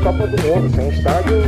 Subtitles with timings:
[0.00, 0.74] Copa do Mundo.
[0.74, 1.42] Sem estádio,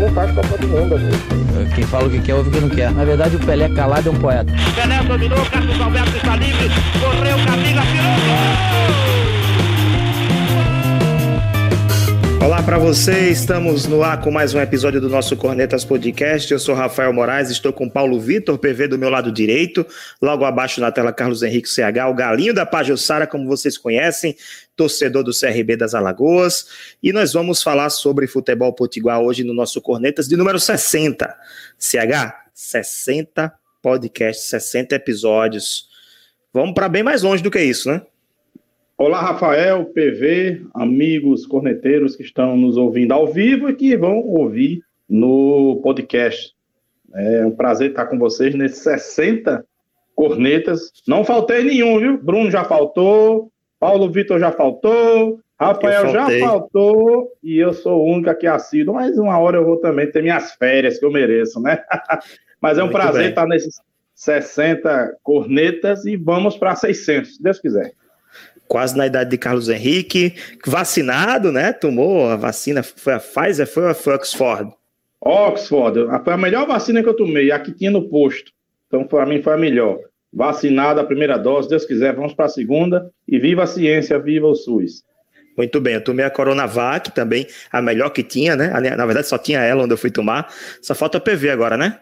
[0.00, 1.74] não faz Copa do Mundo, amigo.
[1.74, 2.90] Quem fala o que quer, ouve o que não quer.
[2.90, 4.52] Na verdade, o Pelé calado é um poeta.
[4.74, 6.70] Pelé dominou, Carlos Alberto está livre,
[7.00, 9.41] correu, Camila, tirou gol!
[12.42, 16.50] Olá para você, estamos no ar com mais um episódio do nosso Cornetas Podcast.
[16.50, 19.86] Eu sou Rafael Moraes, estou com Paulo Vitor, PV do meu lado direito,
[20.20, 24.34] logo abaixo na tela Carlos Henrique CH, o galinho da Pajussara, como vocês conhecem,
[24.74, 26.66] torcedor do CRB das Alagoas,
[27.00, 31.32] e nós vamos falar sobre futebol potiguar hoje no nosso Cornetas de número 60.
[31.78, 35.86] CH, 60 podcasts, 60 episódios.
[36.52, 38.02] Vamos para bem mais longe do que isso, né?
[39.04, 44.80] Olá, Rafael, PV, amigos corneteiros que estão nos ouvindo ao vivo e que vão ouvir
[45.10, 46.54] no podcast.
[47.12, 49.64] É um prazer estar com vocês nesses 60
[50.14, 50.92] cornetas.
[51.08, 52.22] Não faltei nenhum, viu?
[52.22, 53.50] Bruno já faltou,
[53.80, 59.18] Paulo Vitor já faltou, Rafael já faltou e eu sou o único aqui assíduo, mas
[59.18, 61.82] uma hora eu vou também ter minhas férias que eu mereço, né?
[62.62, 63.30] mas é um Muito prazer bem.
[63.30, 63.80] estar nesses
[64.14, 68.00] 60 cornetas e vamos para 600, se Deus quiser
[68.68, 70.34] quase na idade de Carlos Henrique,
[70.66, 71.72] vacinado, né?
[71.72, 74.72] Tomou a vacina, foi a Pfizer, foi a foi Oxford?
[75.20, 78.50] Oxford, foi a melhor vacina que eu tomei, a que tinha no posto.
[78.86, 79.98] Então, para mim, foi a melhor.
[80.32, 83.10] Vacinado a primeira dose, Deus quiser, vamos para a segunda.
[83.28, 85.02] E viva a ciência, viva o SUS.
[85.56, 88.68] Muito bem, eu tomei a Coronavac também, a melhor que tinha, né?
[88.96, 90.50] Na verdade, só tinha ela onde eu fui tomar.
[90.80, 92.00] Só falta PV agora, né?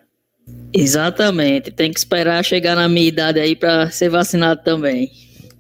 [0.73, 5.11] Exatamente, tem que esperar chegar na minha idade aí para ser vacinado também.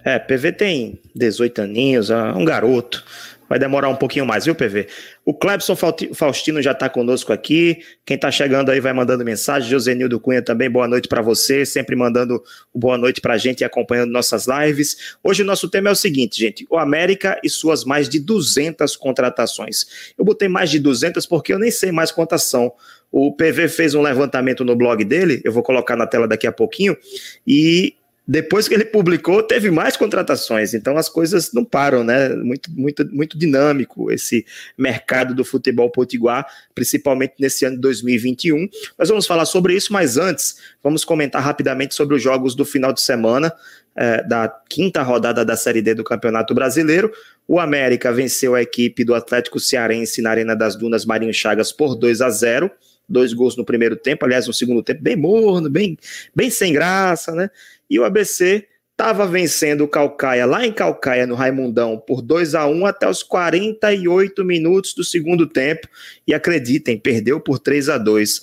[0.04, 3.04] É, PV tem 18 aninhos, é um garoto.
[3.50, 4.86] Vai demorar um pouquinho mais, viu, PV?
[5.24, 5.74] O Clebson
[6.14, 7.80] Faustino já está conosco aqui.
[8.06, 9.68] Quem está chegando aí vai mandando mensagem.
[9.68, 11.66] Josenildo Cunha também, boa noite para você.
[11.66, 12.40] Sempre mandando
[12.72, 15.16] boa noite para a gente e acompanhando nossas lives.
[15.20, 18.94] Hoje o nosso tema é o seguinte, gente: o América e suas mais de 200
[18.94, 20.12] contratações.
[20.16, 22.72] Eu botei mais de 200 porque eu nem sei mais quantas são.
[23.10, 26.52] O PV fez um levantamento no blog dele, eu vou colocar na tela daqui a
[26.52, 26.96] pouquinho,
[27.44, 27.96] e
[28.30, 30.72] depois que ele publicou, teve mais contratações.
[30.72, 32.28] Então as coisas não param, né?
[32.28, 34.46] Muito, muito, muito dinâmico esse
[34.78, 38.68] mercado do futebol potiguar, principalmente nesse ano de 2021.
[38.96, 42.92] Nós vamos falar sobre isso, mas antes, vamos comentar rapidamente sobre os jogos do final
[42.92, 43.52] de semana.
[43.96, 47.10] É, da quinta rodada da Série D do Campeonato Brasileiro.
[47.46, 51.96] O América venceu a equipe do Atlético Cearense na Arena das Dunas Marinho Chagas por
[51.96, 52.70] 2 a 0
[53.10, 55.98] dois gols no primeiro tempo, aliás, no segundo tempo, bem morno, bem,
[56.32, 57.50] bem sem graça, né?
[57.90, 62.66] E o ABC estava vencendo o Calcaia lá em Calcaia, no Raimundão, por 2 a
[62.66, 65.88] 1 até os 48 minutos do segundo tempo.
[66.26, 68.42] E acreditem, perdeu por 3 a 2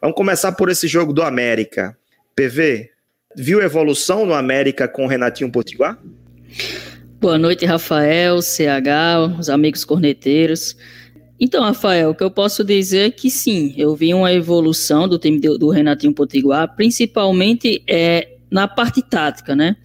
[0.00, 1.96] Vamos começar por esse jogo do América.
[2.34, 2.90] PV,
[3.36, 5.98] viu evolução no América com o Renatinho Potiguar?
[7.20, 10.76] Boa noite, Rafael, CH, os amigos corneteiros.
[11.40, 15.18] Então, Rafael, o que eu posso dizer é que sim, eu vi uma evolução do
[15.18, 19.76] time do, do Renatinho Potiguar, principalmente é, na parte tática, né?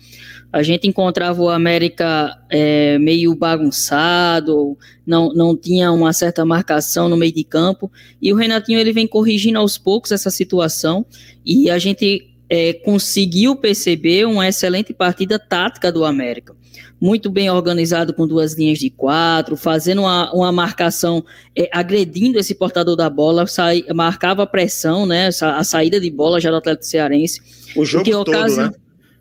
[0.52, 7.18] A gente encontrava o América é, meio bagunçado, não, não tinha uma certa marcação no
[7.18, 7.92] meio de campo,
[8.22, 11.06] e o Renatinho ele vem corrigindo aos poucos essa situação,
[11.44, 16.56] e a gente é, conseguiu perceber uma excelente partida tática do América
[17.02, 21.22] muito bem organizado com duas linhas de quatro, fazendo uma, uma marcação,
[21.54, 26.40] é, agredindo esse portador da bola, sai, marcava a pressão, né, a saída de bola
[26.40, 27.42] já do Atlético Cearense.
[27.76, 28.58] O jogo todo, ocasi...
[28.58, 28.72] né?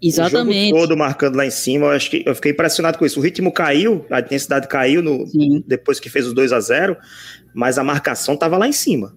[0.00, 0.72] Exatamente.
[0.72, 3.18] O jogo todo marcando lá em cima, eu acho que eu fiquei impressionado com isso.
[3.18, 5.24] O ritmo caiu, a intensidade caiu no,
[5.66, 6.96] depois que fez os 2 a 0
[7.52, 9.12] mas a marcação estava lá em cima.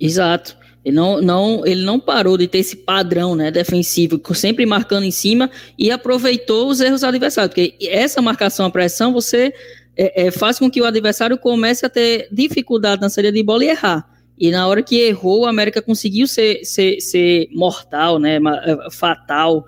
[0.00, 0.56] Exato.
[0.84, 5.10] Ele não, não, ele não parou de ter esse padrão né, defensivo, sempre marcando em
[5.10, 7.50] cima e aproveitou os erros do adversário.
[7.50, 9.52] Porque essa marcação à pressão, você
[9.96, 13.64] é, é, faz com que o adversário comece a ter dificuldade na saída de bola
[13.64, 14.08] e errar.
[14.38, 19.66] E na hora que errou, o América conseguiu ser, ser, ser mortal, né, é, fatal.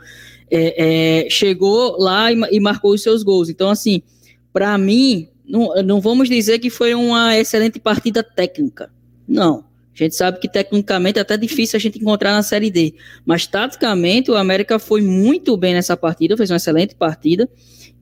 [0.50, 3.50] É, é, chegou lá e, e marcou os seus gols.
[3.50, 4.02] Então, assim,
[4.50, 8.90] para mim, não, não vamos dizer que foi uma excelente partida técnica.
[9.28, 12.94] Não a gente sabe que tecnicamente é até difícil a gente encontrar na Série D,
[13.26, 17.48] mas taticamente o América foi muito bem nessa partida, fez uma excelente partida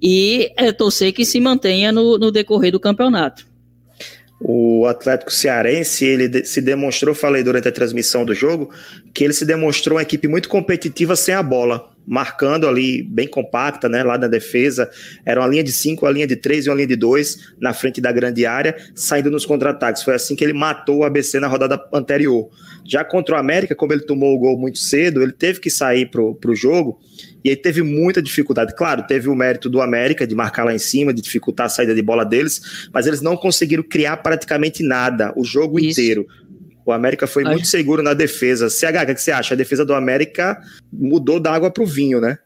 [0.01, 3.51] e é torcer que se mantenha no, no decorrer do campeonato.
[4.43, 8.71] O Atlético Cearense, ele se demonstrou, falei durante a transmissão do jogo,
[9.13, 11.90] que ele se demonstrou uma equipe muito competitiva sem a bola.
[12.07, 14.03] Marcando ali bem compacta, né?
[14.03, 14.91] Lá na defesa.
[15.25, 17.73] Era uma linha de cinco, uma linha de três e uma linha de dois na
[17.73, 20.03] frente da grande área, saindo nos contra-ataques.
[20.03, 22.51] Foi assim que ele matou o ABC na rodada anterior.
[22.85, 26.11] Já contra o América, como ele tomou o gol muito cedo, ele teve que sair
[26.11, 26.99] pro, pro jogo
[27.45, 28.75] e aí teve muita dificuldade.
[28.75, 31.95] Claro, teve o mérito do América de marcar lá em cima, de dificultar a saída
[31.95, 36.01] de bola deles, mas eles não conseguiram criar praticamente nada o jogo Isso.
[36.01, 36.27] inteiro.
[36.85, 37.53] O América foi Acho...
[37.53, 38.69] muito seguro na defesa.
[38.69, 39.55] CH, o que você acha?
[39.55, 40.61] A defesa do América
[40.93, 42.39] mudou da água para o vinho, né?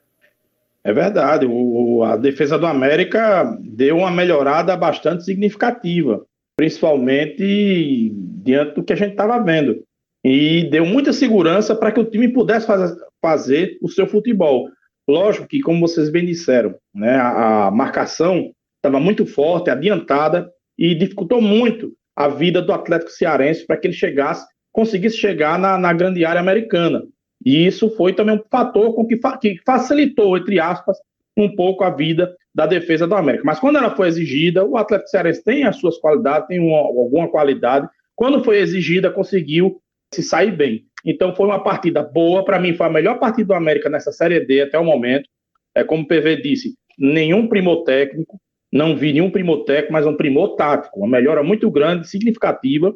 [0.82, 1.46] É verdade.
[1.48, 6.24] O, a defesa do América deu uma melhorada bastante significativa,
[6.56, 9.82] principalmente diante do que a gente estava vendo.
[10.22, 14.68] E deu muita segurança para que o time pudesse fazer, fazer o seu futebol.
[15.08, 20.94] Lógico que, como vocês bem disseram, né, a, a marcação estava muito forte, adiantada, e
[20.94, 25.92] dificultou muito a vida do Atlético Cearense para que ele chegasse, conseguisse chegar na, na,
[25.92, 27.02] grande área americana.
[27.44, 30.96] E isso foi também um fator com que, que facilitou, entre aspas,
[31.36, 33.44] um pouco a vida da defesa do América.
[33.44, 37.28] Mas quando ela foi exigida, o Atlético Cearense tem as suas qualidades, tem uma, alguma
[37.28, 37.88] qualidade.
[38.14, 39.80] Quando foi exigida, conseguiu
[40.12, 40.84] se sair bem.
[41.04, 44.40] Então foi uma partida boa, para mim foi a melhor partida do América nessa Série
[44.40, 45.28] D até o momento.
[45.74, 48.38] É como o PV disse, nenhum primor técnico,
[48.74, 52.92] não vi nenhum primor técnico, mas um primor tático, uma melhora muito grande, significativa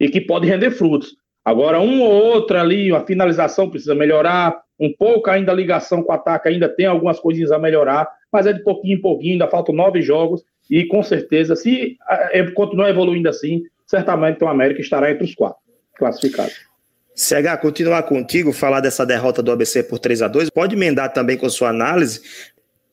[0.00, 1.14] e que pode render frutos.
[1.44, 6.10] Agora, um ou outro ali, a finalização precisa melhorar, um pouco ainda a ligação com
[6.10, 9.46] o ataque ainda tem algumas coisinhas a melhorar, mas é de pouquinho em pouquinho, ainda
[9.46, 11.96] faltam nove jogos e com certeza, se
[12.32, 15.60] é, continuar evoluindo assim, certamente o América estará entre os quatro
[15.96, 16.72] classificados.
[17.14, 21.36] CH, continuar contigo, falar dessa derrota do ABC por 3 a 2 pode emendar também
[21.36, 22.22] com sua análise,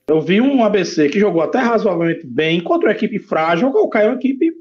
[0.09, 4.05] eu vi um ABC que jogou até razoavelmente bem contra uma equipe frágil, o Calcaia
[4.05, 4.51] é uma equipe,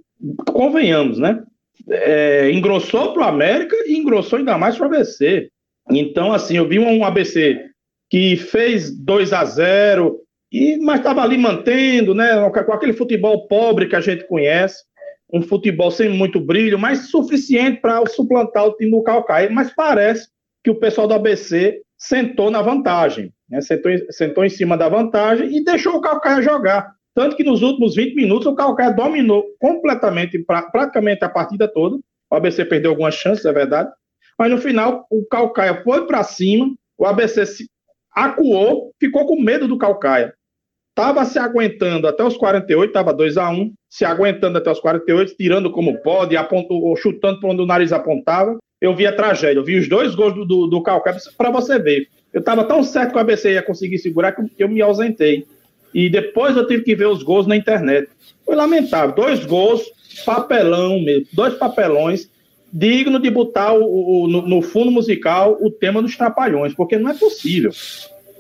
[0.53, 1.43] convenhamos, né?
[1.89, 5.49] É, engrossou para o América e engrossou ainda mais para o ABC.
[5.91, 7.59] Então, assim, eu vi um ABC
[8.11, 10.21] que fez 2 a 0
[10.53, 12.49] e mas estava ali mantendo, né?
[12.51, 14.83] Com aquele futebol pobre que a gente conhece,
[15.33, 19.51] um futebol sem muito brilho, mas suficiente para suplantar o time do Calcaia.
[19.51, 20.29] Mas parece
[20.62, 25.56] que o pessoal do ABC sentou na vantagem né, sentou, sentou em cima da vantagem
[25.56, 26.93] e deixou o Calcaia jogar.
[27.15, 31.99] Tanto que nos últimos 20 minutos o Calcaia dominou completamente, pra, praticamente a partida toda.
[32.31, 33.91] O ABC perdeu algumas chances, é verdade.
[34.39, 37.69] Mas no final o Calcaia foi para cima, o ABC se
[38.15, 40.35] acuou, ficou com medo do Calcaia.
[40.91, 45.37] Estava se aguentando até os 48, estava 2 a 1 se aguentando até os 48,
[45.37, 48.59] tirando como pode, apontou, chutando para onde o nariz apontava.
[48.81, 51.79] Eu vi a tragédia, eu vi os dois gols do, do, do Calcaia, para você
[51.79, 52.09] ver.
[52.33, 55.45] Eu estava tão certo que o ABC ia conseguir segurar que eu me ausentei.
[55.93, 58.09] E depois eu tive que ver os gols na internet.
[58.45, 59.15] Foi lamentável.
[59.15, 59.83] Dois gols,
[60.25, 61.27] papelão mesmo.
[61.33, 62.31] Dois papelões,
[62.73, 67.11] digno de botar o, o no, no, fundo musical o tema dos trapalhões, porque não
[67.11, 67.71] é possível.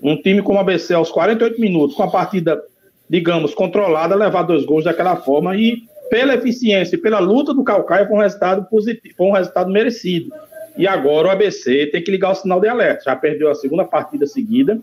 [0.02, 2.62] Um time como o ABC, aos 48 minutos, com a partida,
[3.08, 8.06] digamos, controlada, levar dois gols daquela forma e pela eficiência e pela luta do Calcaia
[8.06, 10.32] foi um resultado positivo, foi um resultado merecido.
[10.76, 13.04] E agora o ABC tem que ligar o sinal de alerta.
[13.04, 14.78] Já perdeu a segunda partida seguida.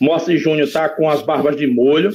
[0.00, 2.10] Mossi Júnior está com as barbas de molho.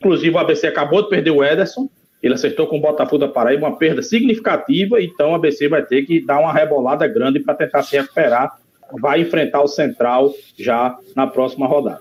[0.00, 1.88] Inclusive, o ABC acabou de perder o Ederson.
[2.20, 5.00] Ele acertou com o Botafogo da Paraíba, uma perda significativa.
[5.00, 8.58] Então, o ABC vai ter que dar uma rebolada grande para tentar se recuperar.
[9.00, 12.00] Vai enfrentar o Central já na próxima rodada.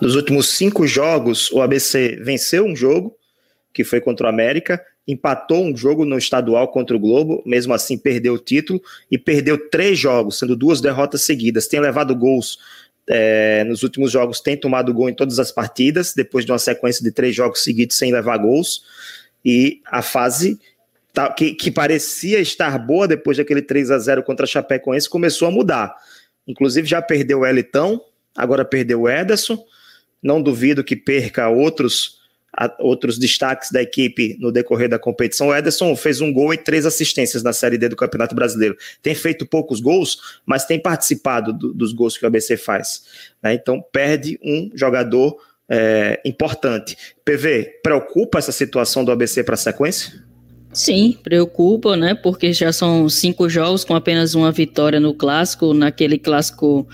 [0.00, 3.14] Nos últimos cinco jogos, o ABC venceu um jogo,
[3.74, 7.98] que foi contra o América, empatou um jogo no estadual contra o Globo, mesmo assim
[7.98, 11.66] perdeu o título e perdeu três jogos, sendo duas derrotas seguidas.
[11.66, 12.58] Tem levado gols
[13.08, 17.02] é, nos últimos jogos, tem tomado gol em todas as partidas, depois de uma sequência
[17.02, 18.84] de três jogos seguidos sem levar gols.
[19.44, 20.58] E a fase
[21.12, 25.48] tá, que, que, parecia estar boa depois daquele 3 a 0 contra a Chapecoense começou
[25.48, 25.94] a mudar.
[26.46, 28.00] Inclusive já perdeu o Elitão,
[28.34, 29.62] agora perdeu o Ederson.
[30.22, 32.23] Não duvido que perca outros
[32.78, 35.48] outros destaques da equipe no decorrer da competição.
[35.48, 38.76] O Ederson fez um gol e três assistências na Série D do Campeonato Brasileiro.
[39.02, 43.04] Tem feito poucos gols, mas tem participado do, dos gols que o ABC faz.
[43.42, 43.54] Né?
[43.54, 45.36] Então perde um jogador
[45.68, 46.96] é, importante.
[47.24, 50.22] PV, preocupa essa situação do ABC para a sequência?
[50.72, 52.14] Sim, preocupa, né?
[52.14, 56.86] Porque já são cinco jogos com apenas uma vitória no clássico, naquele clássico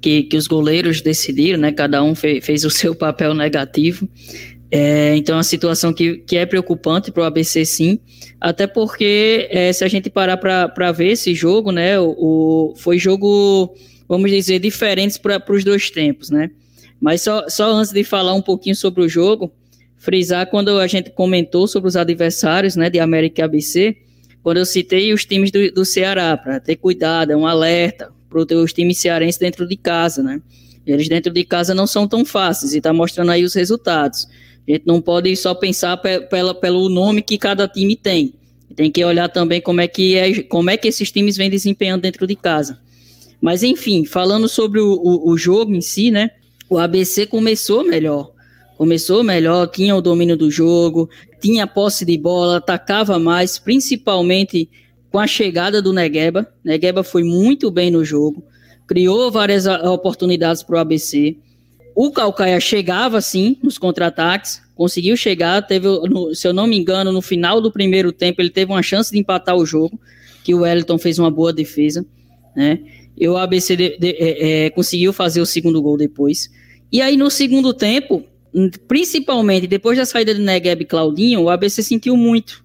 [0.00, 1.70] que, que os goleiros decidiram, né?
[1.70, 4.08] Cada um fe, fez o seu papel negativo.
[4.70, 7.98] É, então, é uma situação que, que é preocupante para o ABC, sim,
[8.38, 12.98] até porque é, se a gente parar para ver esse jogo, né, o, o, foi
[12.98, 13.74] jogo,
[14.06, 16.50] vamos dizer, diferentes para os dois tempos, né?
[17.00, 19.52] Mas só, só antes de falar um pouquinho sobre o jogo,
[19.96, 23.96] frisar quando a gente comentou sobre os adversários, né, de América e ABC,
[24.42, 28.40] quando eu citei os times do, do Ceará, para ter cuidado, é um alerta para
[28.40, 30.40] os times cearenses dentro de casa, né?
[30.86, 34.26] Eles dentro de casa não são tão fáceis e está mostrando aí os resultados.
[34.68, 38.34] A gente não pode só pensar pela, pelo nome que cada time tem.
[38.76, 42.02] Tem que olhar também como é que, é, como é que esses times vêm desempenhando
[42.02, 42.78] dentro de casa.
[43.40, 46.30] Mas enfim, falando sobre o, o, o jogo em si, né?
[46.68, 48.30] O ABC começou melhor.
[48.76, 51.08] Começou melhor, tinha o domínio do jogo,
[51.40, 54.68] tinha posse de bola, atacava mais, principalmente
[55.10, 56.46] com a chegada do Negueba.
[56.62, 58.44] Negueba foi muito bem no jogo,
[58.86, 61.38] criou várias oportunidades para o ABC.
[61.94, 67.10] O Calcaia chegava sim nos contra-ataques, conseguiu chegar, teve, no, se eu não me engano,
[67.12, 69.98] no final do primeiro tempo ele teve uma chance de empatar o jogo,
[70.44, 72.06] que o Wellington fez uma boa defesa,
[72.54, 72.78] né?
[73.16, 76.48] E o ABC de, de, é, é, conseguiu fazer o segundo gol depois.
[76.90, 78.24] E aí no segundo tempo,
[78.86, 82.64] principalmente depois da saída de Negueb e Claudinho, o ABC sentiu muito.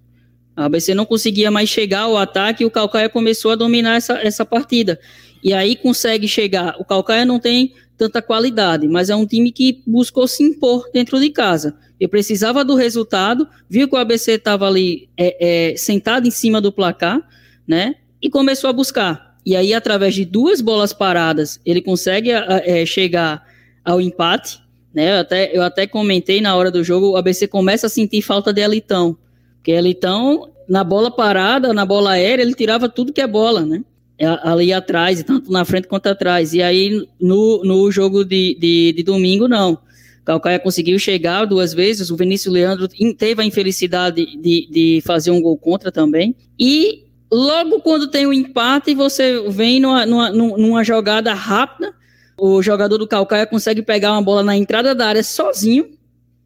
[0.55, 4.13] O ABC não conseguia mais chegar ao ataque e o Calcaia começou a dominar essa,
[4.19, 4.99] essa partida.
[5.43, 6.75] E aí consegue chegar.
[6.79, 11.19] O Calcaia não tem tanta qualidade, mas é um time que buscou se impor dentro
[11.19, 11.77] de casa.
[11.97, 16.59] Eu precisava do resultado, viu que o ABC estava ali é, é, sentado em cima
[16.59, 17.21] do placar,
[17.65, 17.95] né?
[18.21, 19.37] E começou a buscar.
[19.45, 23.45] E aí, através de duas bolas paradas, ele consegue é, chegar
[23.85, 24.61] ao empate.
[24.93, 25.15] Né?
[25.15, 28.51] Eu, até, eu até comentei na hora do jogo, o ABC começa a sentir falta
[28.51, 29.17] de Elitão.
[29.55, 33.81] Porque Elitão, na bola parada, na bola aérea, ele tirava tudo que é bola, né?
[34.17, 36.53] É, ali atrás, tanto na frente quanto atrás.
[36.53, 39.79] E aí, no, no jogo de, de, de domingo, não.
[40.23, 45.41] Calcaia conseguiu chegar duas vezes, o Vinícius Leandro teve a infelicidade de, de fazer um
[45.41, 46.35] gol contra também.
[46.57, 51.93] E logo quando tem o um empate, você vem numa, numa, numa jogada rápida,
[52.37, 55.89] o jogador do Calcaia consegue pegar uma bola na entrada da área sozinho,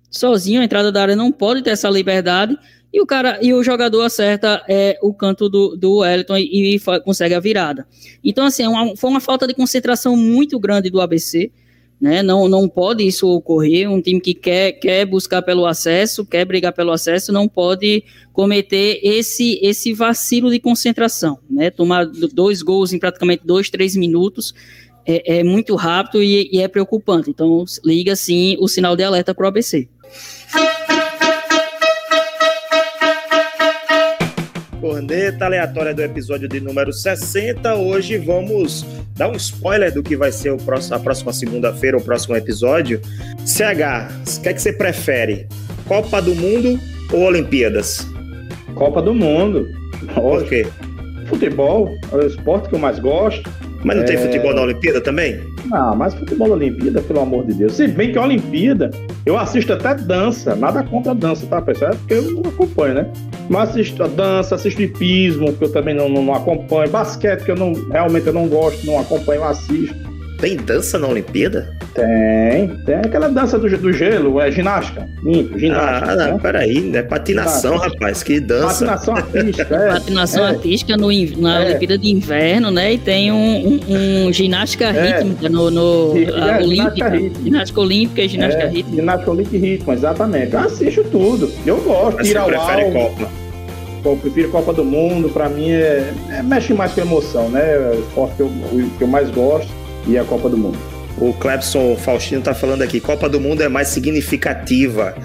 [0.10, 2.58] sozinho, a entrada da área não pode ter essa liberdade,
[2.94, 6.80] e o cara e o jogador acerta é, o canto do, do Wellington e, e
[7.04, 7.86] consegue a virada.
[8.24, 11.52] Então, assim, é uma, foi uma falta de concentração muito grande do ABC.
[12.00, 12.22] Né?
[12.22, 13.90] Não, não pode isso ocorrer.
[13.90, 19.00] Um time que quer, quer buscar pelo acesso, quer brigar pelo acesso, não pode cometer
[19.04, 21.40] esse, esse vacilo de concentração.
[21.50, 21.70] Né?
[21.70, 24.54] Tomar dois gols em praticamente dois, três minutos
[25.06, 27.30] é, é muito rápido e, e, é preocupante.
[27.30, 29.90] Então, liga sim o sinal de alerta para o ABC.
[34.80, 37.76] Corneta aleatória do episódio de número 60.
[37.76, 42.02] Hoje vamos dar um spoiler do que vai ser o próximo, a próxima segunda-feira, o
[42.02, 43.02] próximo episódio.
[43.46, 45.48] CH, o que é que você prefere?
[45.88, 46.80] Copa do Mundo
[47.12, 48.08] ou Olimpíadas?
[48.76, 49.68] Copa do Mundo.
[50.14, 50.68] Por quê?
[51.28, 53.50] Futebol é o esporte que eu mais gosto.
[53.84, 54.06] Mas não é...
[54.06, 55.40] tem futebol na Olimpíada também?
[55.66, 57.74] Não, mas futebol na Olimpíada, pelo amor de Deus.
[57.74, 58.90] Se bem que a Olimpíada,
[59.26, 61.92] eu assisto até dança, nada contra dança, tá, pessoal?
[61.92, 63.12] É porque eu não acompanho, né?
[63.50, 66.90] Mas assisto a dança, assisto hipismo, que eu também não, não, não acompanho.
[66.90, 70.08] Basquete, que eu não realmente eu não gosto, não acompanho, assisto.
[70.40, 71.76] Tem dança na Olimpíada?
[71.96, 75.10] Tem, tem aquela dança do, do gelo, é ginástica.
[75.56, 76.40] ginástica ah, não, né?
[76.40, 78.86] peraí, é patinação, rapaz, que dança.
[78.86, 79.88] Patinação artística, é.
[79.94, 80.50] Patinação é.
[80.50, 81.66] artística no, na é.
[81.66, 82.94] Olimpíada de Inverno, né?
[82.94, 85.18] E tem um, um, um ginástica é.
[85.18, 87.20] rítmica no, no é, olímpica.
[87.44, 89.02] Ginástica olímpica e ginástica é, rítmica.
[89.02, 90.54] Ginástica olímpica e ritmo, exatamente.
[90.54, 91.52] Eu assisto tudo.
[91.66, 93.28] Eu gosto, Mas tira o prefere Copa?
[94.12, 97.62] Eu prefiro Copa do Mundo, pra mim é, é mexe mais com emoção, né?
[97.62, 98.52] É o esporte que eu,
[98.98, 99.72] que eu mais gosto
[100.08, 100.78] e a Copa do Mundo.
[101.20, 105.16] O Clebson Faustino está falando aqui, Copa do Mundo é mais significativa.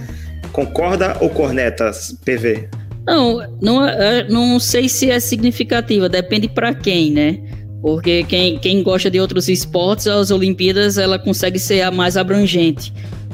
[0.52, 2.68] Concorda ou cornetas, PV?
[3.06, 7.38] Não, não, é, não sei se é significativa, depende para quem, né?
[7.80, 12.92] Porque quem, quem gosta de outros esportes, as Olimpíadas ela consegue ser a mais abrangente.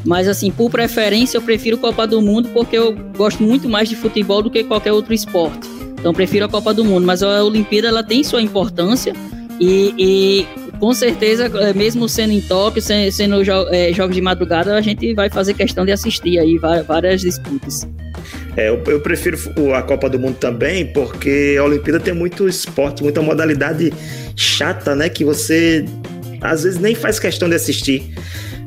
[0.08, 3.94] Mas assim, por preferência, eu prefiro Copa do Mundo porque eu gosto muito mais de
[3.94, 5.68] futebol do que qualquer outro esporte.
[6.00, 9.12] Então prefiro a Copa do Mundo, mas a Olimpíada ela tem sua importância
[9.60, 10.46] e, e
[10.80, 15.12] com certeza, é, mesmo sendo em Tóquio, sendo, sendo é, jogos de madrugada, a gente
[15.12, 17.86] vai fazer questão de assistir aí várias disputas.
[18.56, 19.36] É, eu, eu, prefiro
[19.74, 23.92] a Copa do Mundo também, porque a Olimpíada tem muito esporte, muita modalidade
[24.34, 25.10] chata, né?
[25.10, 25.84] Que você
[26.40, 28.10] às vezes nem faz questão de assistir.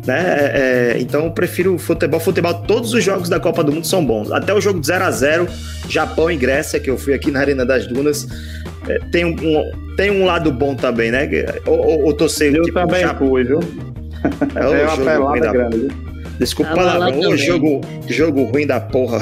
[0.05, 0.19] Né?
[0.19, 2.19] É, é então eu prefiro futebol.
[2.19, 4.31] Futebol, todos os jogos da Copa do Mundo são bons.
[4.31, 5.47] Até o jogo de 0 a 0
[5.87, 8.27] Japão e Grécia, que eu fui aqui na Arena das Dunas.
[8.87, 9.35] É, tem, um,
[9.95, 11.29] tem um lado bom também, né?
[11.65, 13.13] Ou, ou, sendo, Eu tipo, também já...
[13.15, 13.59] fui, viu?
[14.55, 15.87] É, é uma pelada grande?
[16.39, 19.19] Desculpa o palavrão, jogo, jogo ruim da porra.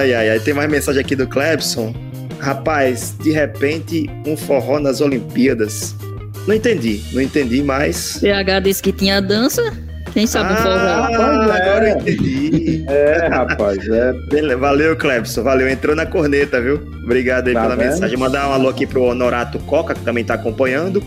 [0.00, 0.40] ai, ai, ai.
[0.40, 1.94] Tem mais mensagem aqui do Clebson.
[2.40, 5.94] Rapaz, de repente, um forró nas Olimpíadas.
[6.46, 8.18] Não entendi, não entendi, mas.
[8.18, 9.62] PH disse que tinha dança.
[10.12, 10.76] Quem sabe ah, forró?
[10.76, 11.62] Rapaz, é.
[11.62, 12.84] agora eu entendi.
[12.86, 14.56] É, rapaz, é.
[14.56, 15.42] Valeu, Clebson.
[15.42, 15.68] Valeu.
[15.68, 16.74] Entrou na corneta, viu?
[17.04, 17.92] Obrigado aí tá pela vendo?
[17.92, 18.18] mensagem.
[18.18, 21.02] Mandar um alô aqui pro Honorato Coca, que também tá acompanhando.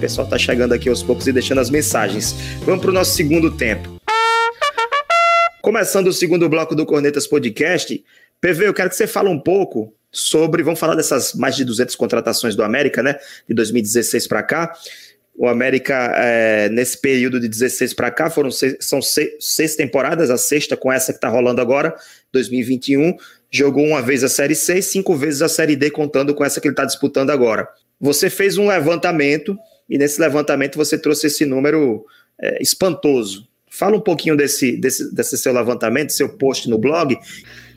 [0.00, 2.34] pessoal tá chegando aqui aos poucos e deixando as mensagens.
[2.60, 3.96] Vamos para o nosso segundo tempo.
[5.60, 8.02] Começando o segundo bloco do Cornetas Podcast,
[8.40, 11.94] PV, eu quero que você fale um pouco sobre, vamos falar dessas mais de 200
[11.94, 14.72] contratações do América, né, de 2016 para cá.
[15.38, 20.30] O América, é, nesse período de 16 para cá, foram seis, são seis, seis, temporadas,
[20.30, 21.94] a sexta com essa que está rolando agora,
[22.32, 23.14] 2021.
[23.50, 26.66] Jogou uma vez a Série C cinco vezes a Série D, contando com essa que
[26.66, 27.68] ele está disputando agora.
[28.00, 29.58] Você fez um levantamento
[29.88, 32.06] e nesse levantamento você trouxe esse número
[32.40, 33.46] é, espantoso.
[33.70, 37.14] Fala um pouquinho desse, desse, desse seu levantamento, seu post no blog.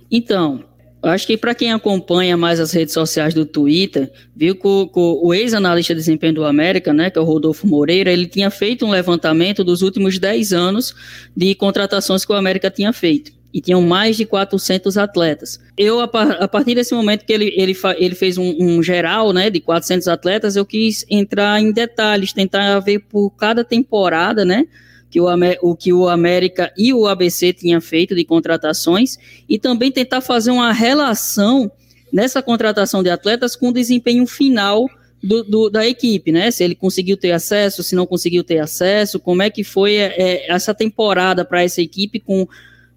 [0.10, 0.64] Então,
[1.02, 5.34] acho que para quem acompanha mais as redes sociais do Twitter, viu que o, o
[5.34, 8.90] ex-analista de desempenho do América, né, que é o Rodolfo Moreira, ele tinha feito um
[8.90, 10.96] levantamento dos últimos 10 anos
[11.36, 13.32] de contratações que o América tinha feito.
[13.52, 15.60] E tinham mais de 400 atletas.
[15.76, 19.50] Eu, a, a partir desse momento que ele, ele, ele fez um, um, geral né,
[19.50, 24.68] de 400 atletas, eu quis entrar em detalhes, tentar ver por cada temporada, né?
[25.10, 25.28] Que o,
[25.62, 30.52] o que o América e o ABC tinham feito de contratações e também tentar fazer
[30.52, 31.72] uma relação
[32.12, 34.88] nessa contratação de atletas com o desempenho final
[35.22, 36.50] do, do, da equipe, né?
[36.52, 40.16] Se ele conseguiu ter acesso, se não conseguiu ter acesso, como é que foi é,
[40.18, 42.48] é essa temporada para essa equipe, com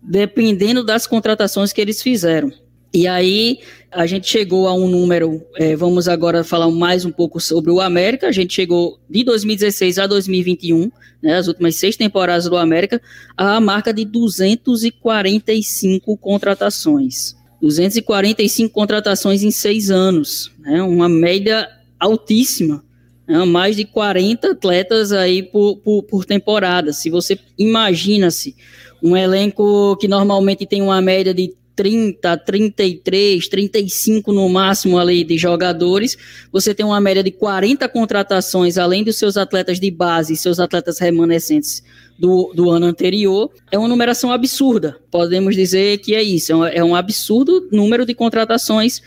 [0.02, 2.52] dependendo das contratações que eles fizeram.
[2.94, 7.40] E aí a gente chegou a um número, é, vamos agora falar mais um pouco
[7.40, 12.44] sobre o América, a gente chegou de 2016 a 2021, né, as últimas seis temporadas
[12.44, 13.00] do América,
[13.36, 17.34] a marca de 245 contratações.
[17.62, 21.66] 245 contratações em seis anos, né, uma média
[21.98, 22.84] altíssima,
[23.26, 26.92] né, mais de 40 atletas aí por, por, por temporada.
[26.92, 28.54] Se você imagina-se
[29.02, 35.38] um elenco que normalmente tem uma média de 30, 33, 35 no máximo ali de
[35.38, 36.16] jogadores,
[36.50, 40.60] você tem uma média de 40 contratações, além dos seus atletas de base e seus
[40.60, 41.82] atletas remanescentes
[42.18, 44.98] do, do ano anterior, é uma numeração absurda.
[45.10, 49.02] Podemos dizer que é isso, é um, é absurdo número de contratações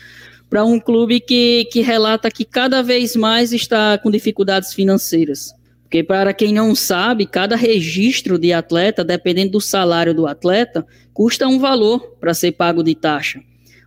[0.49, 5.53] para um clube que, que relata que cada vez mais está com dificuldades financeiras.
[5.95, 11.47] Porque, para quem não sabe, cada registro de atleta, dependendo do salário do atleta, custa
[11.47, 13.39] um valor para ser pago de taxa.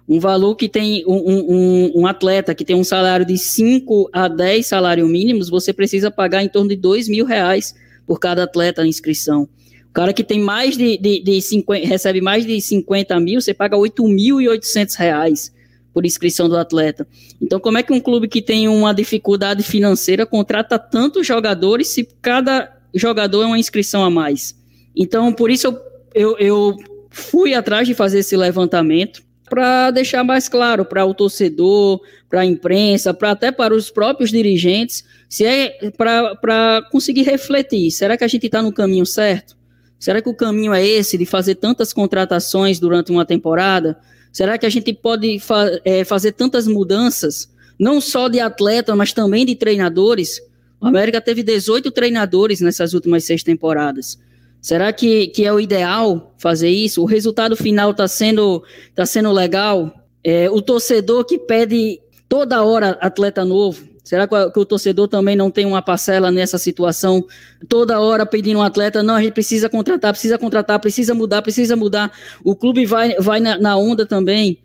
[0.09, 4.27] Um valor que tem um, um, um, atleta que tem um salário de 5 a
[4.27, 7.75] 10 salários mínimos, você precisa pagar em torno de 2 mil reais
[8.07, 9.47] por cada atleta na inscrição.
[9.91, 13.53] O cara que tem mais de, de, de 50, recebe mais de 50 mil, você
[13.53, 15.53] paga 8.800 reais
[15.99, 17.05] por inscrição do atleta.
[17.43, 22.09] Então, como é que um clube que tem uma dificuldade financeira contrata tantos jogadores se
[22.23, 24.57] cada jogador é uma inscrição a mais?
[24.95, 25.81] Então, por isso eu,
[26.15, 26.77] eu, eu
[27.11, 32.47] fui atrás de fazer esse levantamento para deixar mais claro para o torcedor, para a
[32.47, 37.91] imprensa, para até para os próprios dirigentes, se é para conseguir refletir.
[37.91, 39.57] Será que a gente está no caminho certo?
[39.99, 43.99] Será que o caminho é esse de fazer tantas contratações durante uma temporada?
[44.33, 49.13] Será que a gente pode fa é, fazer tantas mudanças, não só de atleta, mas
[49.13, 50.41] também de treinadores?
[50.81, 54.19] O América teve 18 treinadores nessas últimas seis temporadas.
[54.61, 57.03] Será que, que é o ideal fazer isso?
[57.03, 58.63] O resultado final está sendo,
[58.95, 59.93] tá sendo legal?
[60.23, 65.51] É, o torcedor que pede toda hora atleta novo, Será que o torcedor também não
[65.51, 67.23] tem uma parcela nessa situação?
[67.69, 71.77] Toda hora pedindo um atleta, não, a gente precisa contratar, precisa contratar, precisa mudar, precisa
[71.77, 72.11] mudar.
[72.43, 74.63] O clube vai, vai na, na onda também.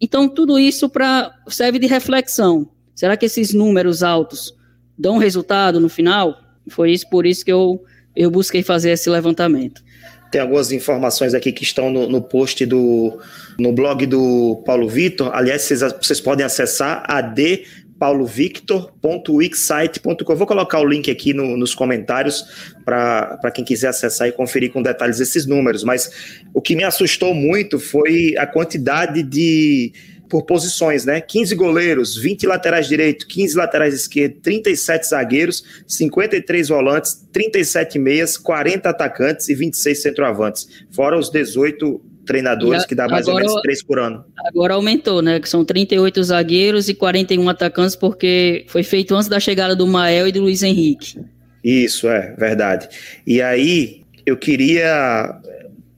[0.00, 2.70] Então, tudo isso pra, serve de reflexão.
[2.94, 4.54] Será que esses números altos
[4.98, 6.34] dão resultado no final?
[6.66, 7.84] Foi isso, por isso que eu,
[8.16, 9.84] eu busquei fazer esse levantamento.
[10.30, 13.20] Tem algumas informações aqui que estão no, no post do
[13.58, 15.30] no blog do Paulo Vitor.
[15.34, 17.64] Aliás, vocês, vocês podem acessar ad
[17.98, 20.36] paulovictor.wixsite.com.
[20.36, 24.82] Vou colocar o link aqui no, nos comentários para quem quiser acessar e conferir com
[24.82, 25.82] detalhes esses números.
[25.82, 29.94] Mas o que me assustou muito foi a quantidade de
[30.28, 31.20] por posições, né?
[31.20, 38.88] 15 goleiros, 20 laterais direito, 15 laterais esquerdo, 37 zagueiros, 53 volantes, 37 meias, 40
[38.88, 43.82] atacantes e 26 centroavantes, fora os 18 treinadores, que dá mais agora, ou menos três
[43.82, 44.24] por ano.
[44.46, 45.40] Agora aumentou, né?
[45.40, 50.28] Que são 38 zagueiros e 41 atacantes, porque foi feito antes da chegada do Mael
[50.28, 51.18] e do Luiz Henrique.
[51.64, 52.88] Isso, é verdade.
[53.26, 55.40] E aí, eu queria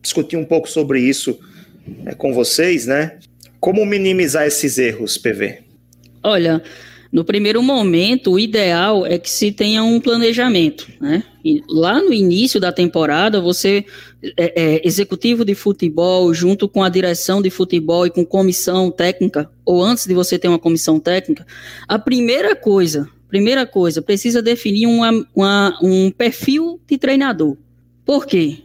[0.00, 1.38] discutir um pouco sobre isso
[2.06, 3.18] é, com vocês, né?
[3.58, 5.58] Como minimizar esses erros, PV?
[6.22, 6.62] Olha,
[7.10, 11.22] no primeiro momento, o ideal é que se tenha um planejamento, né?
[11.44, 13.84] E lá no início da temporada, você,
[14.36, 19.50] é, é, executivo de futebol, junto com a direção de futebol e com comissão técnica,
[19.64, 21.46] ou antes de você ter uma comissão técnica,
[21.86, 27.56] a primeira coisa primeira coisa, precisa definir uma, uma, um perfil de treinador.
[28.04, 28.62] Por quê?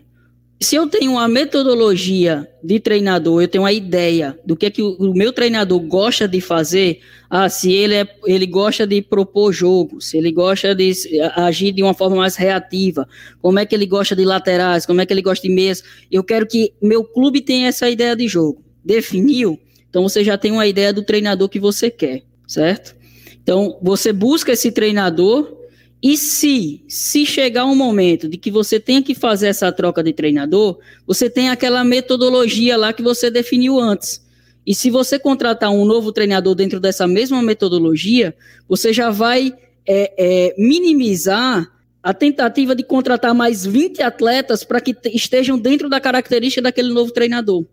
[0.61, 4.81] Se eu tenho uma metodologia de treinador, eu tenho uma ideia do que, é que
[4.81, 9.99] o, meu treinador gosta de fazer, ah, se ele, é, ele gosta de propor jogo,
[9.99, 10.93] se ele gosta de
[11.35, 13.07] agir de uma forma mais reativa,
[13.41, 16.23] como é que ele gosta de laterais, como é que ele gosta de meias, eu
[16.23, 18.63] quero que meu clube tenha essa ideia de jogo.
[18.85, 19.59] Definiu?
[19.89, 22.95] Então você já tem uma ideia do treinador que você quer, certo?
[23.41, 25.62] Então você busca esse treinador
[26.03, 30.11] e se, se chegar um momento de que você tenha que fazer essa troca de
[30.11, 34.21] treinador, você tem aquela metodologia lá que você definiu antes.
[34.67, 38.35] E se você contratar um novo treinador dentro dessa mesma metodologia,
[38.67, 39.53] você já vai
[39.87, 46.01] é, é, minimizar a tentativa de contratar mais 20 atletas para que estejam dentro da
[46.01, 47.63] característica daquele novo treinador.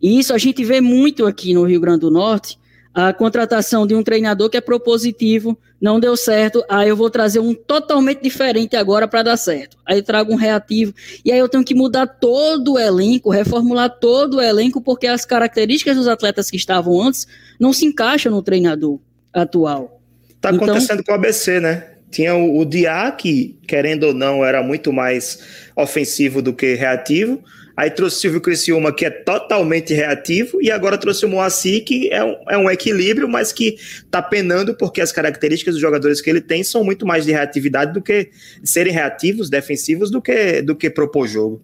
[0.00, 2.58] E isso a gente vê muito aqui no Rio Grande do Norte,
[2.94, 7.38] a contratação de um treinador que é propositivo, não deu certo, aí eu vou trazer
[7.38, 9.76] um totalmente diferente agora para dar certo.
[9.86, 10.92] Aí trago um reativo,
[11.24, 15.24] e aí eu tenho que mudar todo o elenco, reformular todo o elenco, porque as
[15.24, 17.26] características dos atletas que estavam antes
[17.58, 18.98] não se encaixam no treinador
[19.32, 20.00] atual.
[20.40, 21.84] Tá então, acontecendo com o ABC, né?
[22.10, 25.38] Tinha o, o Diá, que, querendo ou não, era muito mais
[25.76, 27.42] ofensivo do que reativo.
[27.78, 32.08] Aí trouxe o Silvio Criciúma, que é totalmente reativo, e agora trouxe o Moacir, que
[32.12, 36.28] é um, é um equilíbrio, mas que está penando porque as características dos jogadores que
[36.28, 38.30] ele tem são muito mais de reatividade do que
[38.64, 41.62] serem reativos, defensivos, do que, do que propor jogo.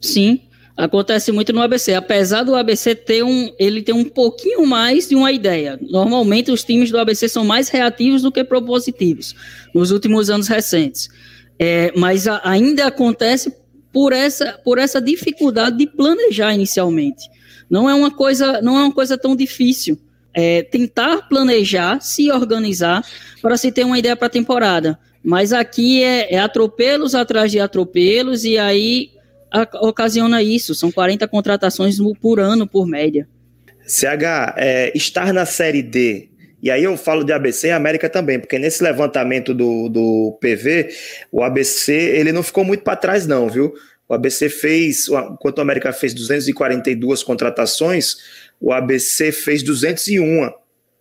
[0.00, 0.40] Sim,
[0.74, 1.92] acontece muito no ABC.
[1.92, 5.78] Apesar do ABC ter um, ele tem um pouquinho mais de uma ideia.
[5.90, 9.36] Normalmente os times do ABC são mais reativos do que propositivos
[9.74, 11.10] nos últimos anos recentes.
[11.58, 13.59] É, mas a, ainda acontece
[13.92, 17.28] por essa, por essa dificuldade de planejar inicialmente.
[17.68, 19.98] Não é uma coisa, não é uma coisa tão difícil.
[20.32, 23.04] É tentar planejar, se organizar
[23.42, 24.98] para se ter uma ideia para a temporada.
[25.22, 29.10] Mas aqui é, é, atropelos atrás de atropelos e aí
[29.50, 30.74] a, ocasiona isso.
[30.74, 33.28] São 40 contratações por ano, por média.
[33.86, 36.29] CH, é, estar na Série D
[36.62, 40.90] e aí eu falo de ABC e América também, porque nesse levantamento do, do PV,
[41.32, 43.74] o ABC ele não ficou muito para trás não, viu?
[44.08, 48.16] O ABC fez, enquanto o América fez 242 contratações,
[48.60, 50.50] o ABC fez 201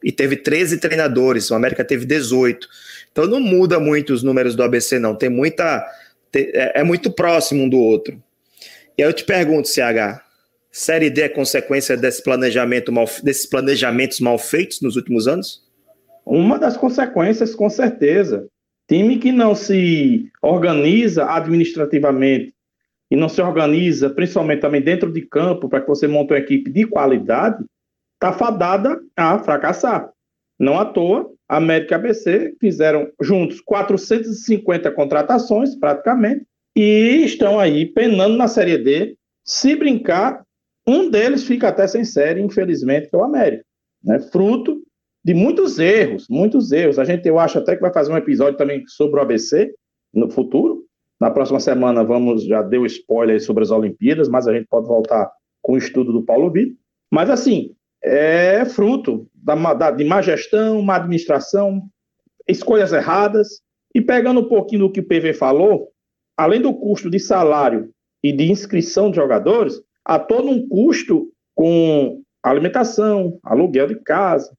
[0.04, 2.68] e teve 13 treinadores, o América teve 18.
[3.12, 5.86] Então não muda muito os números do ABC não, tem muita
[6.34, 8.22] é, é muito próximo um do outro.
[8.98, 10.22] E aí eu te pergunto, CH,
[10.72, 15.68] Série D é consequência desse planejamento mal, desses planejamentos mal feitos nos últimos anos?
[16.26, 18.48] Uma das consequências, com certeza.
[18.88, 22.54] Time que não se organiza administrativamente
[23.10, 26.70] e não se organiza, principalmente também dentro de campo, para que você monte uma equipe
[26.72, 27.64] de qualidade,
[28.14, 30.12] está fadada a fracassar.
[30.60, 37.60] Não à toa, a América e a ABC fizeram juntos 450 contratações, praticamente, e estão
[37.60, 39.16] aí penando na Série D.
[39.44, 40.44] Se brincar,
[40.90, 43.64] um deles fica até sem série, infelizmente, que é o América.
[44.04, 44.20] Né?
[44.20, 44.82] Fruto
[45.24, 46.98] de muitos erros, muitos erros.
[46.98, 49.74] A gente, eu acho até que vai fazer um episódio também sobre o ABC
[50.14, 50.86] no futuro.
[51.20, 55.30] Na próxima semana vamos, já deu spoiler sobre as Olimpíadas, mas a gente pode voltar
[55.62, 56.76] com o estudo do Paulo Vitor.
[57.12, 61.84] Mas assim, é fruto da, da, de má gestão, má administração,
[62.48, 63.62] escolhas erradas.
[63.94, 65.90] E pegando um pouquinho do que o PV falou,
[66.38, 67.90] além do custo de salário
[68.24, 74.52] e de inscrição de jogadores, há todo um custo com alimentação, aluguel de casa,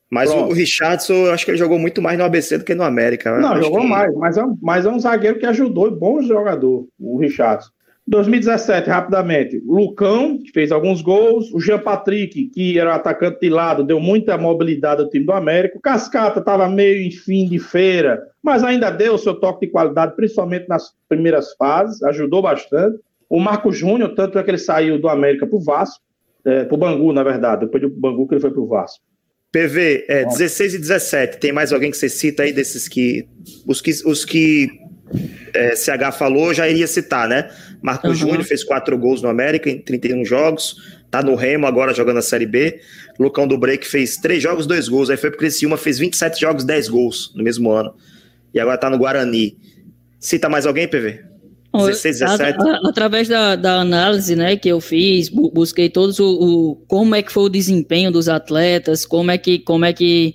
[0.09, 0.51] Mas Pronto.
[0.51, 3.37] o Richardson, eu acho que ele jogou muito mais no ABC do que no América.
[3.41, 3.89] Não, jogou que...
[3.89, 7.71] mais, mas é, mas é um zagueiro que ajudou, bom jogador, o Richardson.
[8.11, 13.85] 2017, rapidamente, Lucão, que fez alguns gols, o Jean Patrick, que era atacante de lado,
[13.85, 18.21] deu muita mobilidade ao time do América, o Cascata estava meio em fim de feira,
[18.43, 22.99] mas ainda deu o seu toque de qualidade, principalmente nas primeiras fases, ajudou bastante.
[23.29, 26.03] O Marco Júnior, tanto é que ele saiu do América para o Vasco,
[26.45, 29.05] é, para o Bangu, na verdade, depois do Bangu que ele foi para o Vasco.
[29.53, 33.29] PV, é, 16 e 17, tem mais alguém que você cita aí desses que.
[33.67, 34.69] Os que, os que
[35.55, 37.51] é, CH falou, já iria citar, né?
[37.83, 38.29] Marcos uhum.
[38.29, 40.77] Júnior fez quatro gols no América em 31 jogos,
[41.11, 42.81] tá no Remo agora jogando a Série B.
[43.19, 45.11] Lucão do Break fez três jogos, dois gols.
[45.11, 47.95] Aí foi pro Criciúma, fez 27 jogos, 10 gols no mesmo ano.
[48.55, 49.57] E agora tá no Guarani.
[50.19, 51.31] Cita mais alguém, PV?
[51.73, 52.59] 16, 17.
[52.85, 57.33] Através da, da, análise né, que eu fiz, busquei todos o, o, como é que
[57.33, 60.35] foi o desempenho dos atletas, como é que, como é que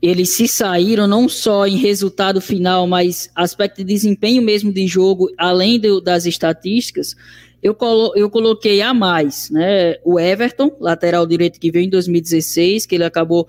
[0.00, 5.28] eles se saíram não só em resultado final, mas aspecto de desempenho mesmo de jogo,
[5.36, 7.16] além do, das estatísticas,
[7.60, 9.96] eu, colo, eu coloquei a mais, né?
[10.04, 13.48] O Everton, lateral direito que veio em 2016, que ele acabou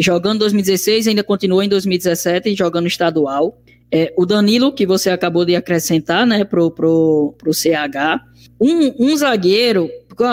[0.00, 3.60] jogando em 2016 e ainda continuou em 2017 jogando estadual.
[3.90, 8.20] É, o Danilo, que você acabou de acrescentar, né, pro, pro, pro CH.
[8.60, 9.88] Um, um zagueiro,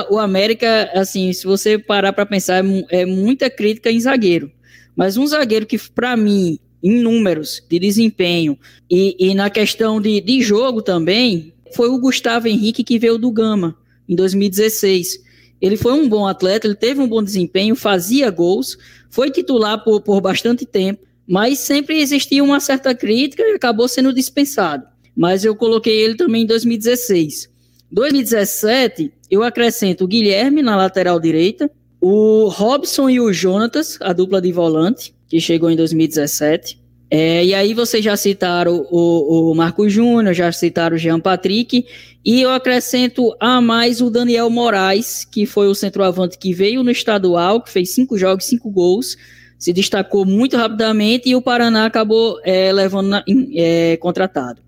[0.10, 4.52] o América, assim, se você parar para pensar, é, é muita crítica em zagueiro.
[4.96, 8.58] Mas um zagueiro que, para mim, em números de desempenho
[8.90, 13.32] e, e na questão de, de jogo também, foi o Gustavo Henrique que veio do
[13.32, 13.76] Gama
[14.08, 15.20] em 2016.
[15.60, 18.78] Ele foi um bom atleta, ele teve um bom desempenho, fazia gols,
[19.10, 24.14] foi titular por, por bastante tempo, mas sempre existia uma certa crítica e acabou sendo
[24.14, 24.86] dispensado.
[25.16, 27.50] Mas eu coloquei ele também em 2016.
[27.92, 31.72] 2017, eu acrescento o Guilherme na lateral direita,
[32.08, 36.80] o Robson e o Jonatas, a dupla de volante, que chegou em 2017.
[37.10, 41.84] É, e aí vocês já citaram o, o Marco Júnior, já citaram o Jean Patrick,
[42.24, 46.92] e eu acrescento a mais o Daniel Moraes, que foi o centroavante que veio no
[46.92, 49.18] estadual, que fez cinco jogos, cinco gols,
[49.58, 53.24] se destacou muito rapidamente e o Paraná acabou é, levando na,
[53.56, 54.62] é, contratado.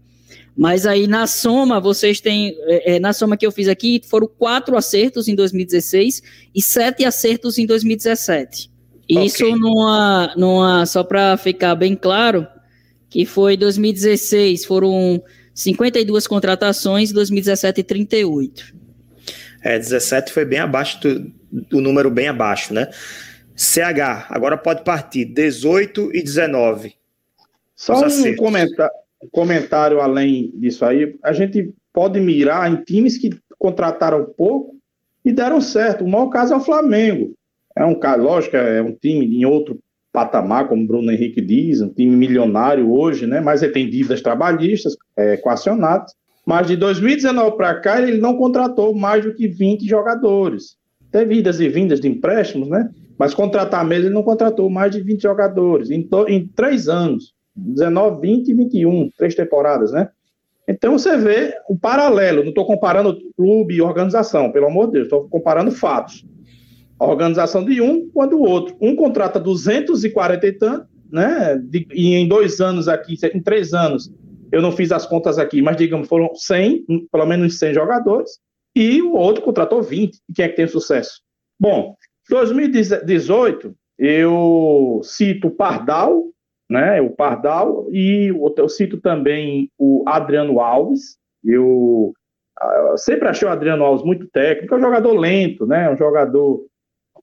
[0.58, 2.58] Mas aí na soma, vocês têm.
[2.62, 6.24] É, é na soma que eu fiz aqui, foram quatro acertos em 2016
[6.56, 8.72] e sete acertos em 2017.
[9.04, 9.26] Okay.
[9.26, 10.86] Isso numa, numa.
[10.88, 12.48] Só para ficar bem claro,
[13.08, 15.22] que foi 2016, foram
[15.54, 18.76] 52 contratações, 2017, 38.
[19.62, 22.90] É, 17 foi bem abaixo do, do número bem abaixo, né?
[23.56, 26.96] CH, agora pode partir 18 e 19.
[27.76, 28.92] Só um comentário
[29.32, 34.76] comentário além disso aí, a gente pode mirar em times que contrataram pouco
[35.26, 36.04] e deram certo.
[36.04, 37.34] O maior caso é o Flamengo.
[37.76, 39.80] É um caso, lógico, é um time em outro
[40.12, 43.40] patamar, como Bruno Henrique diz, um time milionário hoje, né?
[43.40, 46.12] Mas ele tem dívidas trabalhistas é, equacionadas.
[46.46, 50.78] Mas de 2019 para cá, ele não contratou mais do que 20 jogadores.
[51.12, 52.90] Teve idas e vindas de empréstimos, né?
[53.20, 57.34] Mas contratar mesmo, ele não contratou mais de 20 jogadores em, em três anos.
[57.58, 60.10] 19, 20 e 21, três temporadas, né?
[60.68, 65.06] Então você vê o paralelo, não estou comparando clube e organização, pelo amor de Deus,
[65.06, 66.26] estou comparando fatos.
[67.00, 68.76] A organização de um com a do outro.
[68.82, 71.58] Um contrata 240 e tanto, né?
[71.64, 74.12] De, e em dois anos aqui, em três anos,
[74.52, 78.32] eu não fiz as contas aqui, mas digamos, foram 100, pelo menos 100 jogadores,
[78.76, 80.20] e o outro contratou 20.
[80.30, 81.22] E quem é que tem sucesso?
[81.60, 81.96] Bom,
[82.30, 86.24] 2018, eu cito Pardal,
[86.70, 88.28] né, o Pardal, e
[88.58, 91.18] eu cito também o Adriano Alves.
[91.44, 92.14] Eu,
[92.90, 95.98] eu sempre achei o Adriano Alves muito técnico, é um jogador lento, né, é um
[95.98, 96.66] jogador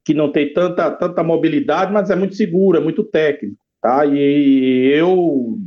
[0.04, 3.56] que não tem tanta, tanta mobilidade, mas é muito seguro, é muito técnico.
[3.80, 4.04] Tá?
[4.06, 5.58] E eu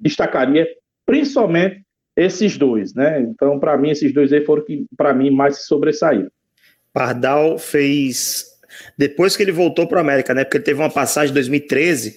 [0.00, 0.66] destacaria
[1.06, 1.82] principalmente
[2.16, 3.20] esses dois, né?
[3.20, 6.30] Então, para mim, esses dois aí foram que, para mim, mais se sobressaíram.
[6.92, 8.46] Pardal fez.
[8.98, 10.44] Depois que ele voltou para o América, né?
[10.44, 12.16] Porque ele teve uma passagem em 2013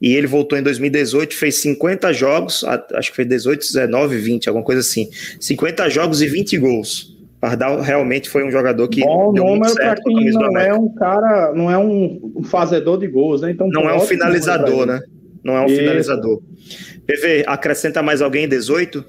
[0.00, 4.64] e ele voltou em 2018, fez 50 jogos, acho que foi 18, 19, 20, alguma
[4.64, 5.08] coisa assim.
[5.40, 7.14] 50 jogos e 20 gols.
[7.40, 9.00] Pardal realmente foi um jogador que.
[9.00, 13.50] Bom número para quem não é um cara, não é um fazedor de gols, né?
[13.50, 15.00] Então, não é um finalizador, né?
[15.44, 15.76] Não é um Isso.
[15.76, 16.42] finalizador.
[17.06, 19.04] PV, acrescenta mais alguém 18?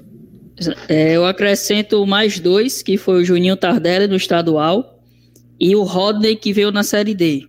[0.86, 5.00] É, eu acrescento mais dois, que foi o Juninho Tardelli no estadual
[5.58, 7.46] e o Rodney que veio na Série D.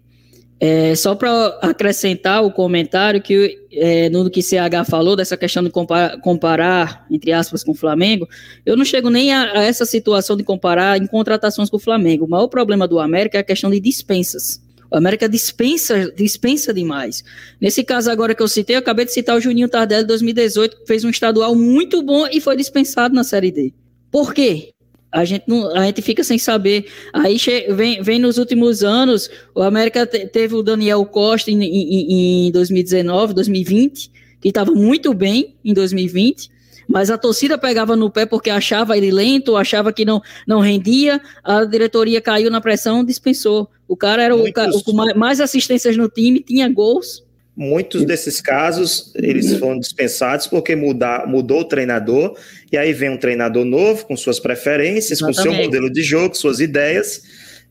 [0.60, 5.70] É, só para acrescentar o comentário que é, no que CH falou dessa questão de
[5.70, 8.28] comparar, comparar, entre aspas, com o Flamengo,
[8.66, 12.26] eu não chego nem a, a, essa situação de comparar em contratações com o Flamengo.
[12.26, 14.60] O maior problema do América é a questão de dispensas.
[14.90, 17.24] O América dispensa, dispensa demais.
[17.62, 20.78] Nesse caso agora que eu citei, eu acabei de citar o Juninho Tardelli de 2018,
[20.78, 23.74] que fez um estadual muito bom e foi dispensado na Série D.
[24.10, 24.72] Por quê?
[25.18, 26.86] A gente, não, a gente fica sem saber.
[27.12, 27.38] Aí
[27.70, 32.52] vem, vem nos últimos anos, o América te, teve o Daniel Costa em, em, em
[32.52, 36.52] 2019, 2020, que estava muito bem em 2020,
[36.88, 41.20] mas a torcida pegava no pé porque achava ele lento, achava que não, não rendia,
[41.44, 43.68] a diretoria caiu na pressão, dispensou.
[43.88, 44.76] O cara era Muitos...
[44.76, 47.24] o, o com mais assistências no time, tinha gols,
[47.60, 52.38] Muitos desses casos eles foram dispensados porque muda, mudou o treinador
[52.72, 55.38] e aí vem um treinador novo com suas preferências, Exatamente.
[55.38, 57.24] com seu modelo de jogo, suas ideias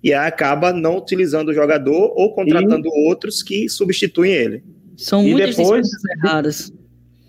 [0.02, 3.08] e aí acaba não utilizando o jogador ou contratando e...
[3.08, 4.64] outros que substituem ele.
[4.96, 6.72] São e muitas depois, erradas.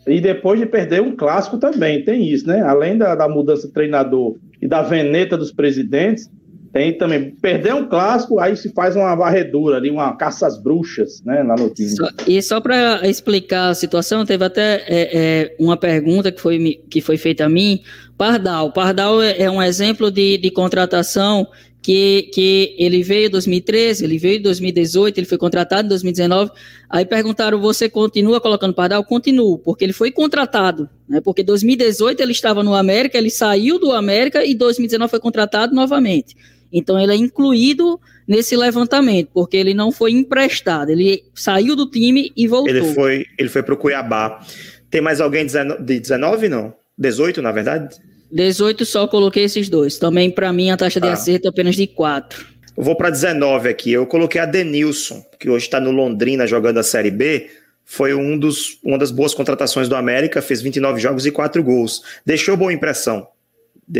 [0.08, 2.62] E depois de perder um clássico também, tem isso, né?
[2.62, 6.30] Além da, da mudança de treinador e da veneta dos presidentes,
[6.78, 11.24] tem também, perder um clássico, aí se faz uma varredura ali, uma caça às bruxas,
[11.26, 11.90] né, lá no time.
[11.90, 16.80] Só, e só para explicar a situação, teve até é, é, uma pergunta que foi,
[16.88, 17.82] que foi feita a mim,
[18.16, 18.72] Pardal.
[18.72, 21.48] Pardal é, é um exemplo de, de contratação
[21.82, 26.52] que, que ele veio em 2013, ele veio em 2018, ele foi contratado em 2019.
[26.88, 29.04] Aí perguntaram: você continua colocando Pardal?
[29.04, 31.22] Continuo, porque ele foi contratado, né?
[31.22, 36.36] Porque 2018 ele estava no América, ele saiu do América e 2019 foi contratado novamente.
[36.71, 42.32] Então ele é incluído nesse levantamento, porque ele não foi emprestado, ele saiu do time
[42.36, 42.69] e voltou.
[42.69, 44.41] Ele foi, ele foi para o Cuiabá.
[44.89, 46.73] Tem mais alguém de 19, não?
[46.97, 47.95] 18, na verdade?
[48.32, 49.97] 18 só coloquei esses dois.
[49.97, 51.13] Também para mim a taxa de ah.
[51.13, 52.45] acerto é apenas de 4.
[52.75, 53.91] Eu vou para 19 aqui.
[53.91, 57.49] Eu coloquei a Denilson, que hoje está no Londrina jogando a Série B.
[57.86, 62.01] Foi um dos, uma das boas contratações do América, fez 29 jogos e 4 gols.
[62.25, 63.27] Deixou boa impressão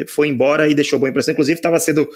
[0.08, 1.32] foi embora e deixou boa impressão.
[1.32, 2.08] Inclusive, estava sendo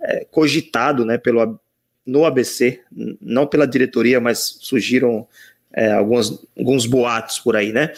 [0.00, 1.58] é, cogitado né, pelo,
[2.06, 2.80] no ABC,
[3.20, 5.26] não pela diretoria, mas surgiram
[5.72, 7.92] é, alguns, alguns boatos por aí, né?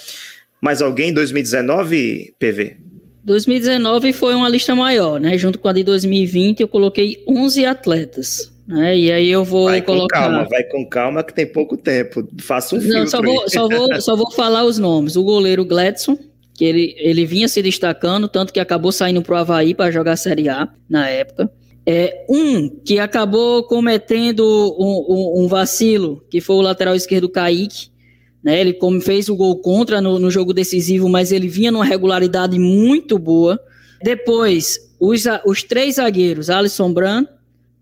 [0.61, 2.77] Mas alguém em 2019, PV?
[3.25, 5.37] 2019 foi uma lista maior, né?
[5.37, 8.53] Junto com a de 2020, eu coloquei 11 atletas.
[8.67, 8.99] Né?
[8.99, 10.25] E aí eu vou vai colocar.
[10.25, 12.27] Com calma, vai com calma, que tem pouco tempo.
[12.41, 15.17] Faça um Não, só vou, só, vou, só vou falar os nomes.
[15.17, 16.19] O goleiro Gladson,
[16.57, 20.13] que ele, ele vinha se destacando, tanto que acabou saindo para o Havaí para jogar
[20.13, 21.51] a Série A na época.
[21.85, 24.43] É, um que acabou cometendo
[24.79, 27.91] um, um, um, vacilo, que foi o lateral esquerdo Kaique.
[28.43, 28.61] Né?
[28.61, 32.59] Ele como fez o gol contra no, no jogo decisivo, mas ele vinha numa regularidade
[32.59, 33.61] muito boa.
[34.03, 37.27] Depois, os, os três zagueiros, Alisson Bran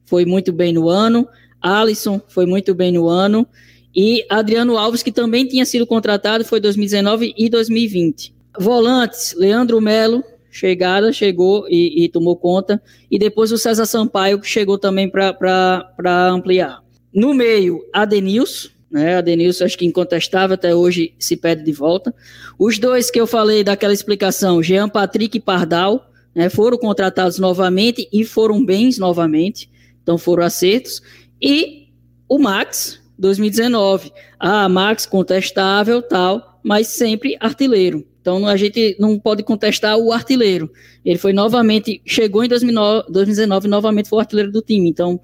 [0.04, 1.26] foi muito bem no ano,
[1.62, 3.46] Alisson foi muito bem no ano,
[3.94, 8.34] e Adriano Alves, que também tinha sido contratado, foi 2019 e 2020.
[8.58, 12.80] Volantes, Leandro Melo, chegada, chegou e, e, tomou conta.
[13.10, 16.82] E depois o César Sampaio, que chegou também para ampliar.
[17.12, 19.16] No meio, Adenilson, né?
[19.16, 22.14] Adenilson, acho que incontestável, até hoje se pede de volta.
[22.56, 28.08] Os dois que eu falei daquela explicação, Jean Patrick e Pardal, né, foram contratados novamente
[28.12, 29.68] e foram bens novamente,
[30.00, 31.02] então foram acertos.
[31.42, 31.88] E
[32.28, 34.12] o Max, 2019.
[34.38, 38.06] Ah, Max contestável, tal, mas sempre artilheiro.
[38.24, 40.70] Então a gente não pode contestar o artilheiro.
[41.04, 44.88] Ele foi novamente, chegou em 2009, 2019 novamente foi o artilheiro do time.
[44.88, 45.20] Então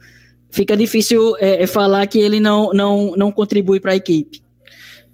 [0.50, 4.42] fica difícil é, é falar que ele não, não, não contribui para a equipe.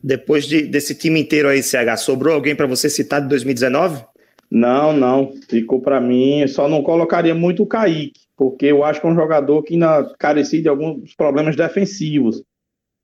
[0.03, 4.05] Depois de, desse time inteiro aí, CH, sobrou alguém para você citar de 2019?
[4.51, 5.33] Não, não.
[5.49, 6.45] Ficou para mim.
[6.49, 10.13] Só não colocaria muito o Kaique, porque eu acho que é um jogador que ainda
[10.19, 12.43] carecia de alguns problemas defensivos.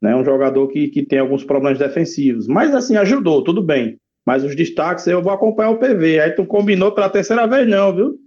[0.02, 0.16] Né?
[0.16, 2.48] Um jogador que, que tem alguns problemas defensivos.
[2.48, 3.96] Mas assim, ajudou, tudo bem.
[4.24, 6.20] Mas os destaques eu vou acompanhar o PV.
[6.20, 8.18] Aí tu combinou pela terceira vez, não, viu?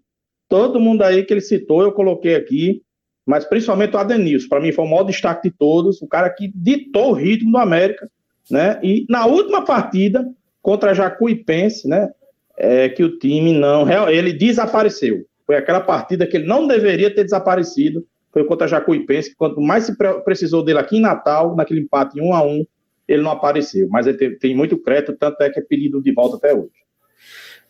[0.49, 2.81] Todo mundo aí que ele citou, eu coloquei aqui.
[3.25, 4.47] Mas principalmente o Adenilson.
[4.47, 6.01] Para mim foi o maior destaque de todos.
[6.01, 8.10] O cara que ditou o ritmo do América.
[8.52, 8.79] Né?
[8.83, 10.23] E na última partida,
[10.62, 12.10] contra Jacuipense, né?
[12.58, 13.89] É, que o time não.
[14.10, 15.25] Ele desapareceu.
[15.46, 18.06] Foi aquela partida que ele não deveria ter desaparecido.
[18.31, 22.33] Foi contra Jacuipense, que quanto mais se precisou dele aqui em Natal, naquele empate 1
[22.33, 22.65] a 1
[23.08, 26.37] ele não apareceu, mas ele tem, muito crédito, tanto é que é pedido de volta
[26.37, 26.71] até hoje.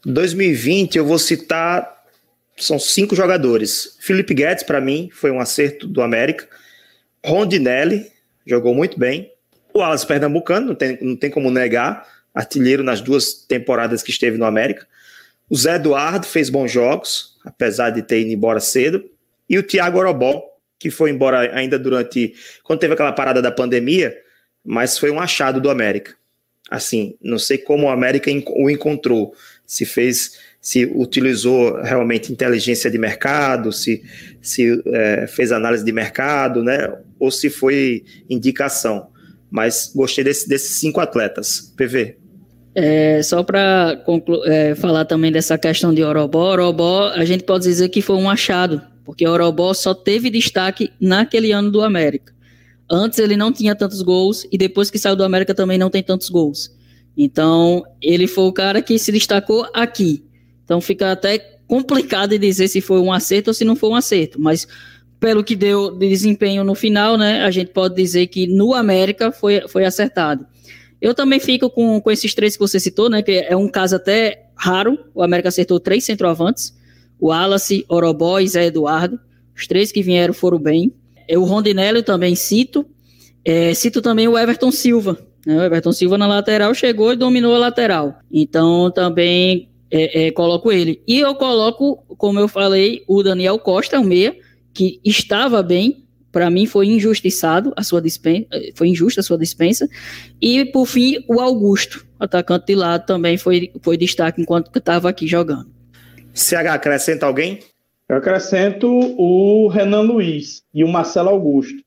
[0.05, 2.03] 2020, eu vou citar,
[2.57, 3.97] são cinco jogadores.
[3.99, 6.47] Felipe Guedes, para mim, foi um acerto do América.
[7.25, 8.11] Rondinelli,
[8.45, 9.31] jogou muito bem.
[9.73, 14.37] O Alas Pernambucano, não tem, não tem como negar, artilheiro nas duas temporadas que esteve
[14.37, 14.87] no América.
[15.49, 19.03] O Zé Eduardo fez bons jogos, apesar de ter ido embora cedo.
[19.49, 20.43] E o Thiago Orobó,
[20.79, 22.33] que foi embora ainda durante.
[22.63, 24.15] Quando teve aquela parada da pandemia,
[24.65, 26.15] mas foi um achado do América.
[26.69, 29.33] Assim, não sei como o América o encontrou.
[29.65, 30.31] Se fez
[30.65, 34.01] se utilizou realmente inteligência de mercado, se,
[34.41, 36.91] se é, fez análise de mercado, né?
[37.19, 39.09] Ou se foi indicação.
[39.51, 41.71] Mas gostei desse, desses cinco atletas.
[41.77, 42.17] PV.
[42.73, 44.03] É, só para
[44.47, 48.27] é, falar também dessa questão de Orobó, Orobó, a gente pode dizer que foi um
[48.27, 52.33] achado, porque Orobó só teve destaque naquele ano do América.
[52.89, 56.03] Antes ele não tinha tantos gols e depois que saiu do América também não tem
[56.03, 56.71] tantos gols.
[57.17, 60.23] Então, ele foi o cara que se destacou aqui.
[60.63, 63.95] Então fica até complicado de dizer se foi um acerto ou se não foi um
[63.95, 64.67] acerto, mas
[65.19, 69.31] pelo que deu de desempenho no final, né, a gente pode dizer que no América
[69.31, 70.45] foi, foi acertado.
[71.01, 73.95] Eu também fico com, com esses três que você citou, né, que é um caso
[73.95, 76.75] até raro, o América acertou três centroavantes,
[77.19, 79.19] o Wallace, Orobó e Zé Eduardo,
[79.55, 80.93] os três que vieram foram bem.
[81.31, 82.85] O Rondinelli também cito,
[83.43, 87.55] é, cito também o Everton Silva, né, o Everton Silva na lateral chegou e dominou
[87.55, 91.01] a lateral, então também é, é, coloco ele.
[91.07, 94.35] E eu coloco, como eu falei, o Daniel Costa, o meia,
[94.73, 99.87] que estava bem, para mim foi injustiçado a sua dispensa, foi injusta a sua dispensa.
[100.41, 105.27] E por fim, o Augusto, atacante de lado, também foi, foi destaque enquanto estava aqui
[105.27, 105.69] jogando.
[106.33, 107.59] CH, acrescenta alguém?
[108.07, 111.83] Eu acrescento o Renan Luiz e o Marcelo Augusto.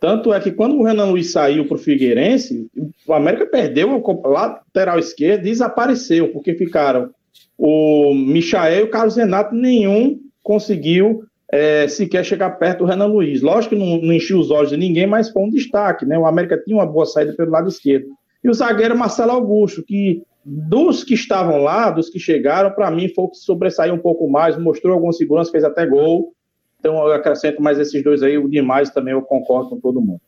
[0.00, 2.68] Tanto é que quando o Renan Luiz saiu para o Figueirense,
[3.06, 7.10] o América perdeu o lateral esquerdo desapareceu, porque ficaram
[7.58, 13.42] o Michael e o Carlos Renato, nenhum conseguiu é, sequer chegar perto do Renan Luiz.
[13.42, 16.18] Lógico que não, não encheu os olhos de ninguém, mas foi um destaque, né?
[16.18, 18.06] O América tinha uma boa saída pelo lado esquerdo.
[18.42, 23.08] E o zagueiro Marcelo Augusto, que dos que estavam lá, dos que chegaram, para mim
[23.08, 26.32] foi o que sobressaiu um pouco mais, mostrou alguma segurança, fez até gol.
[26.78, 30.20] Então eu acrescento mais esses dois aí, o demais também eu concordo com todo mundo.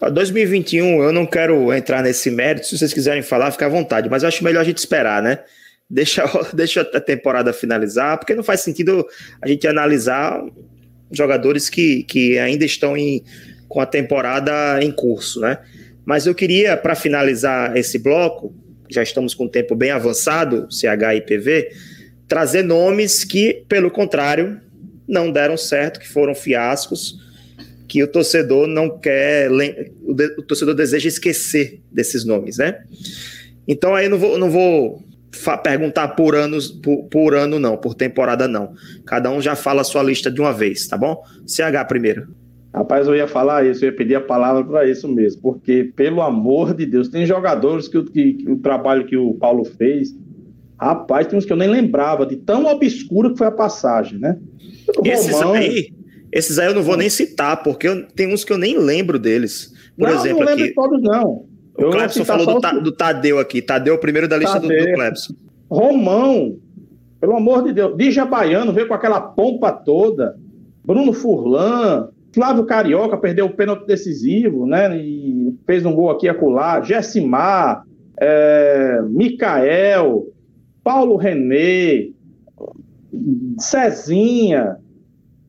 [0.00, 4.22] 2021, eu não quero entrar nesse mérito, se vocês quiserem falar, fica à vontade, mas
[4.22, 5.40] eu acho melhor a gente esperar, né?
[5.92, 6.24] deixa,
[6.54, 9.06] deixa a temporada finalizar, porque não faz sentido
[9.40, 10.42] a gente analisar
[11.10, 13.22] jogadores que, que ainda estão em,
[13.68, 15.58] com a temporada em curso, né?
[16.04, 18.52] Mas eu queria, para finalizar esse bloco,
[18.92, 21.72] já estamos com o tempo bem avançado, CH e PV,
[22.28, 24.60] trazer nomes que, pelo contrário,
[25.08, 27.18] não deram certo, que foram fiascos,
[27.88, 29.50] que o torcedor não quer,
[30.38, 32.82] o torcedor deseja esquecer desses nomes, né?
[33.68, 35.04] Então aí não vou, não vou
[35.62, 38.74] perguntar por anos, por, por, ano não, por temporada não.
[39.04, 41.22] Cada um já fala a sua lista de uma vez, tá bom?
[41.46, 42.28] CH primeiro.
[42.72, 46.22] Rapaz, eu ia falar isso, eu ia pedir a palavra para isso mesmo, porque, pelo
[46.22, 50.16] amor de Deus, tem jogadores que, que, que, o trabalho que o Paulo fez,
[50.80, 54.38] rapaz, tem uns que eu nem lembrava, de tão obscuro que foi a passagem, né?
[55.04, 55.92] Esses Romão, aí,
[56.32, 59.18] esses aí eu não vou nem citar, porque eu, tem uns que eu nem lembro
[59.18, 59.74] deles.
[59.98, 60.68] Por não, exemplo, não lembro aqui.
[60.70, 61.44] de todos, não.
[61.76, 63.60] O Clebson falou do, Ta, do, Tadeu aqui.
[63.60, 64.78] Tadeu, o primeiro da lista Tadeu.
[64.78, 65.34] do, do Clebson.
[65.70, 66.58] Romão,
[67.20, 67.96] pelo amor de Deus.
[67.96, 70.36] Dija Baiano veio com aquela pompa toda.
[70.84, 72.08] Bruno Furlan.
[72.32, 74.96] Flávio Carioca perdeu o pênalti decisivo, né?
[74.96, 76.80] E fez um gol aqui e acolá.
[76.80, 77.84] Gessimar.
[78.18, 80.26] É, Micael.
[80.82, 82.12] Paulo Renê.
[83.58, 84.76] Cezinha.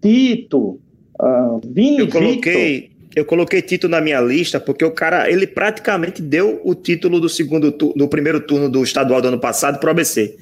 [0.02, 0.80] Tito.
[1.20, 2.94] Uh, Vini Eu coloquei, Victor.
[3.16, 7.30] Eu coloquei Tito na minha lista porque o cara, ele praticamente deu o título do
[7.30, 10.36] segundo do primeiro turno do estadual do ano passado para o ABC.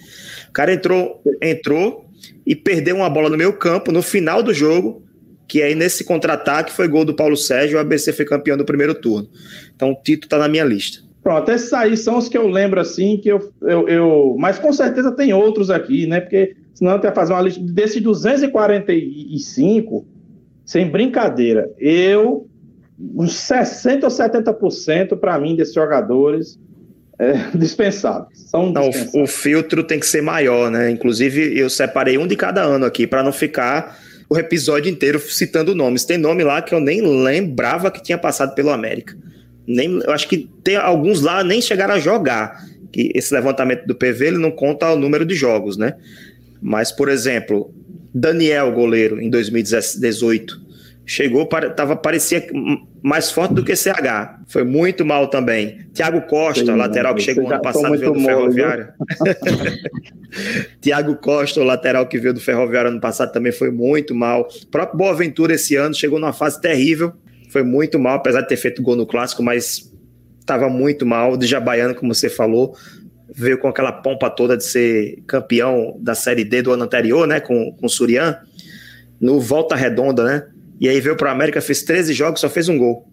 [0.50, 2.06] O cara entrou, entrou
[2.46, 5.04] e perdeu uma bola no meio campo no final do jogo,
[5.52, 8.96] que aí nesse contra-ataque foi gol do Paulo Sérgio, o ABC foi campeão do primeiro
[8.96, 9.28] turno.
[9.76, 11.00] Então o Tito está na minha lista.
[11.22, 14.72] Pronto, esses aí são os que eu lembro assim, que eu, eu, eu, Mas com
[14.72, 16.22] certeza tem outros aqui, né?
[16.22, 20.08] Porque senão eu ia fazer uma lista desses 245,
[20.66, 21.70] sem brincadeira.
[21.78, 22.48] Eu
[22.98, 26.58] uns 60% ou 70% para mim desses jogadores
[27.20, 28.30] é, dispensados.
[28.50, 29.22] São não, dispensados.
[29.22, 30.90] O, filtro tem que ser maior, né?
[30.90, 34.00] Inclusive, eu separei um de cada ano aqui para não ficar
[34.32, 36.06] o episódio inteiro citando nomes.
[36.06, 39.14] Tem nome lá que eu nem lembrava que tinha passado pelo América.
[39.68, 42.66] Nem, eu acho que tem alguns lá nem chegaram a jogar.
[42.94, 45.96] Que esse levantamento do PV ele não conta o número de jogos, né?
[46.62, 47.74] Mas, por exemplo,
[48.16, 50.61] Daniel, goleiro, em 2018
[51.12, 52.48] chegou, tava, parecia
[53.04, 54.40] mais forte do que CH.
[54.48, 55.80] Foi muito mal também.
[55.94, 58.88] Thiago Costa, Sim, lateral que chegou ano passado veio do Ferroviário.
[60.80, 64.48] Thiago Costa, o lateral que veio do Ferroviário ano passado, também foi muito mal.
[64.64, 67.12] O próprio Boaventura esse ano chegou numa fase terrível.
[67.50, 69.92] Foi muito mal, apesar de ter feito gol no clássico, mas
[70.40, 71.36] estava muito mal.
[71.36, 72.74] De Jabaiano, como você falou,
[73.36, 77.42] veio com aquela pompa toda de ser campeão da Série D do ano anterior, né,
[77.42, 78.38] com, com o Surian,
[79.20, 80.48] no Volta Redonda, né?
[80.82, 83.08] E aí veio para o América, fez 13 jogos, só fez um gol.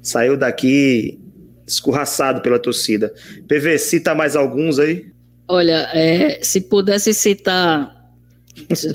[0.00, 1.20] Saiu daqui
[1.66, 3.12] escorraçado pela torcida.
[3.46, 5.06] PV, cita mais alguns aí?
[5.46, 7.94] Olha, é, se pudesse citar,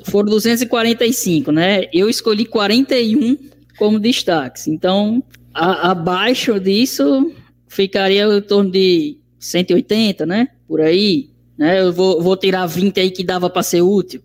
[0.05, 1.83] foram 245, né?
[1.93, 3.37] Eu escolhi 41
[3.77, 4.67] como destaques.
[4.67, 5.23] Então,
[5.53, 7.31] a, abaixo disso,
[7.67, 10.47] ficaria em torno de 180, né?
[10.67, 11.29] Por aí.
[11.61, 11.79] Né?
[11.79, 14.19] Eu vou, vou tirar 20 aí que dava para ser útil.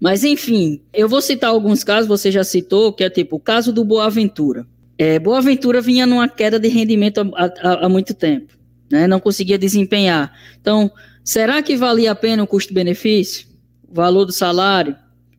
[0.00, 3.70] Mas, enfim, eu vou citar alguns casos, você já citou, que é tipo o caso
[3.70, 4.66] do Boaventura.
[4.96, 8.54] É, Boaventura vinha numa queda de rendimento há, há, há muito tempo,
[8.90, 9.06] né?
[9.06, 10.32] não conseguia desempenhar.
[10.58, 10.90] Então,
[11.22, 13.46] será que valia a pena o custo-benefício?
[13.86, 14.96] O valor do salário?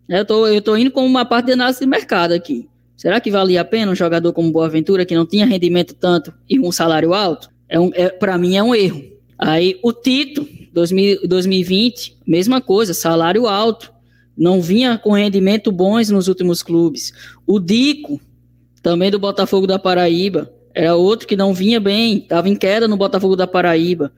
[0.08, 2.70] Eu tô, tô indo com uma parte de análise de mercado aqui.
[2.96, 6.60] Será que valia a pena um jogador como Boaventura, que não tinha rendimento tanto e
[6.60, 7.50] um salário alto?
[7.68, 9.04] É um, é, Para mim é um erro.
[9.40, 13.92] Aí o Tito, 2000, 2020, mesma coisa, salário alto
[14.38, 17.14] não vinha com rendimento bons nos últimos clubes.
[17.46, 18.20] O Dico,
[18.82, 22.98] também do Botafogo da Paraíba, era outro que não vinha bem, estava em queda no
[22.98, 24.12] Botafogo da Paraíba.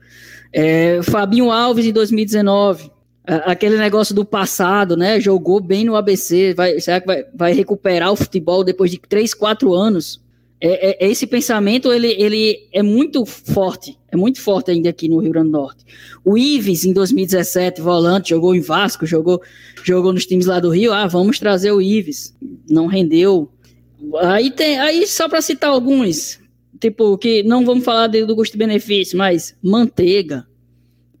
[0.52, 2.90] É, Fabinho Alves em 2019,
[3.26, 5.20] aquele negócio do passado, né?
[5.20, 9.34] Jogou bem no ABC, vai, será que vai, vai recuperar o futebol depois de 3,
[9.34, 10.23] 4 anos?
[10.66, 15.18] É, é, esse pensamento ele, ele é muito forte, é muito forte ainda aqui no
[15.18, 15.84] Rio Grande do Norte.
[16.24, 19.42] O Ives, em 2017, volante, jogou em Vasco, jogou,
[19.82, 20.94] jogou nos times lá do Rio.
[20.94, 22.34] Ah, vamos trazer o Ives.
[22.66, 23.52] Não rendeu.
[24.20, 26.40] Aí tem, aí só para citar alguns,
[26.80, 30.46] tipo, que não vamos falar do custo-benefício, mas Manteiga,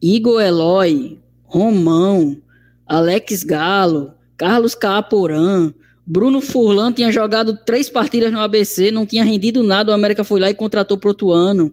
[0.00, 2.38] Igor Eloy, Romão,
[2.86, 5.70] Alex Galo, Carlos Caporã,
[6.06, 10.38] Bruno Furlan tinha jogado três partidas no ABC, não tinha rendido nada, o América foi
[10.38, 11.72] lá e contratou para outro ano.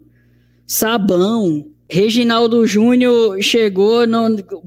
[0.66, 4.04] Sabão, Reginaldo Júnior chegou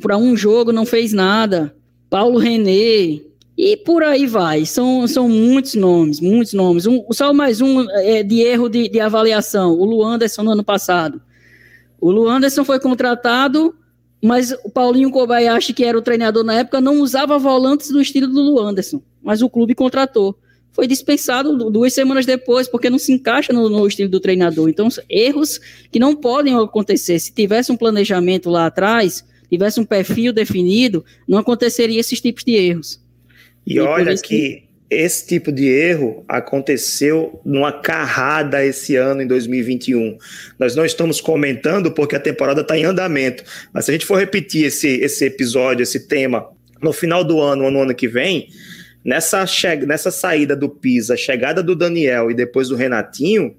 [0.00, 1.74] para um jogo, não fez nada.
[2.10, 3.22] Paulo Renê,
[3.56, 4.66] e por aí vai.
[4.66, 6.86] São, são muitos nomes, muitos nomes.
[6.86, 9.72] Um, só mais um é, de erro de, de avaliação.
[9.72, 11.22] O Luanderson no ano passado.
[12.00, 13.74] O Luanderson foi contratado,
[14.25, 18.27] mas o Paulinho Kobayashi, que era o treinador na época, não usava volantes do estilo
[18.27, 20.39] do Luanderson mas o clube contratou.
[20.70, 24.68] Foi dispensado duas semanas depois, porque não se encaixa no, no estilo do treinador.
[24.68, 25.59] Então, erros
[25.91, 27.18] que não podem acontecer.
[27.18, 32.53] Se tivesse um planejamento lá atrás, tivesse um perfil definido, não aconteceria esses tipos de
[32.55, 33.01] erros.
[33.66, 34.64] E, e olha que
[34.95, 40.18] esse tipo de erro aconteceu numa carrada esse ano, em 2021.
[40.59, 44.18] Nós não estamos comentando porque a temporada está em andamento, mas se a gente for
[44.18, 46.49] repetir esse, esse episódio, esse tema,
[46.82, 48.49] no final do ano ou no ano que vem,
[49.05, 49.45] nessa,
[49.86, 53.57] nessa saída do Pisa, chegada do Daniel e depois do Renatinho,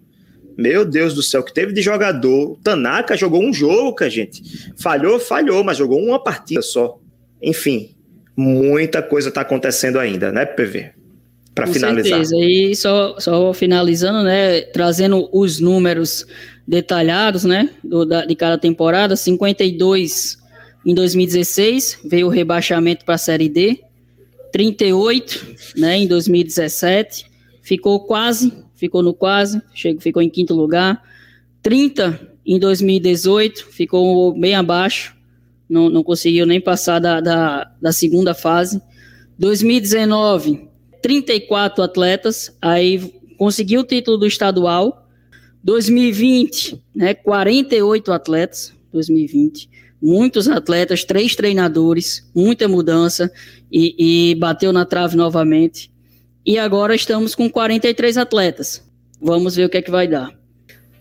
[0.57, 2.51] meu Deus do céu, que teve de jogador.
[2.51, 4.41] O Tanaka jogou um jogo, que a gente
[4.81, 6.97] falhou, falhou, mas jogou uma partida só.
[7.41, 7.95] Enfim,
[8.35, 10.91] muita coisa está acontecendo ainda, né, PV?
[11.55, 12.25] Para finalizar.
[12.25, 12.35] Certeza.
[12.37, 16.27] E só, só finalizando, né, trazendo os números
[16.67, 20.37] detalhados, né, do, da, de cada temporada, 52
[20.85, 23.79] em 2016, veio o rebaixamento para a Série D,
[24.51, 27.25] 38, né, em 2017,
[27.61, 31.01] ficou quase, ficou no quase, chegou, ficou em quinto lugar.
[31.63, 35.15] 30 em 2018, ficou bem abaixo,
[35.69, 38.81] não, não conseguiu nem passar da, da, da segunda fase.
[39.39, 40.69] 2019,
[41.05, 45.07] 34 atletas, aí conseguiu o título do estadual.
[45.63, 49.69] 2020, né, 48 atletas, 2020
[50.01, 53.31] muitos atletas, três treinadores, muita mudança
[53.71, 55.91] e, e, bateu na trave novamente.
[56.45, 58.83] E agora estamos com 43 atletas.
[59.19, 60.31] Vamos ver o que é que vai dar.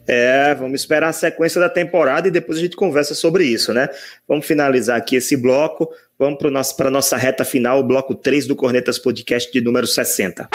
[0.06, 3.88] É, vamos esperar a sequência da temporada e depois a gente conversa sobre isso, né?
[4.28, 5.88] Vamos finalizar aqui esse bloco.
[6.16, 6.38] Vamos
[6.76, 10.48] para a nossa reta final, o bloco 3 do Cornetas Podcast de número 60.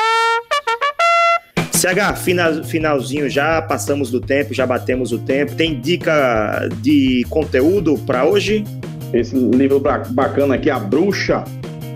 [1.73, 5.53] CH, final, finalzinho já, passamos do tempo, já batemos o tempo.
[5.55, 8.63] Tem dica de conteúdo para hoje?
[9.13, 9.81] Esse livro
[10.11, 11.43] bacana aqui, A Bruxa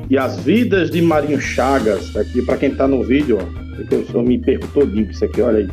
[0.09, 2.13] e as Vidas de Marinho Chagas.
[2.17, 5.41] Aqui, para quem está no vídeo, ó, eu, eu me perco todinho com isso aqui,
[5.41, 5.69] olha aí.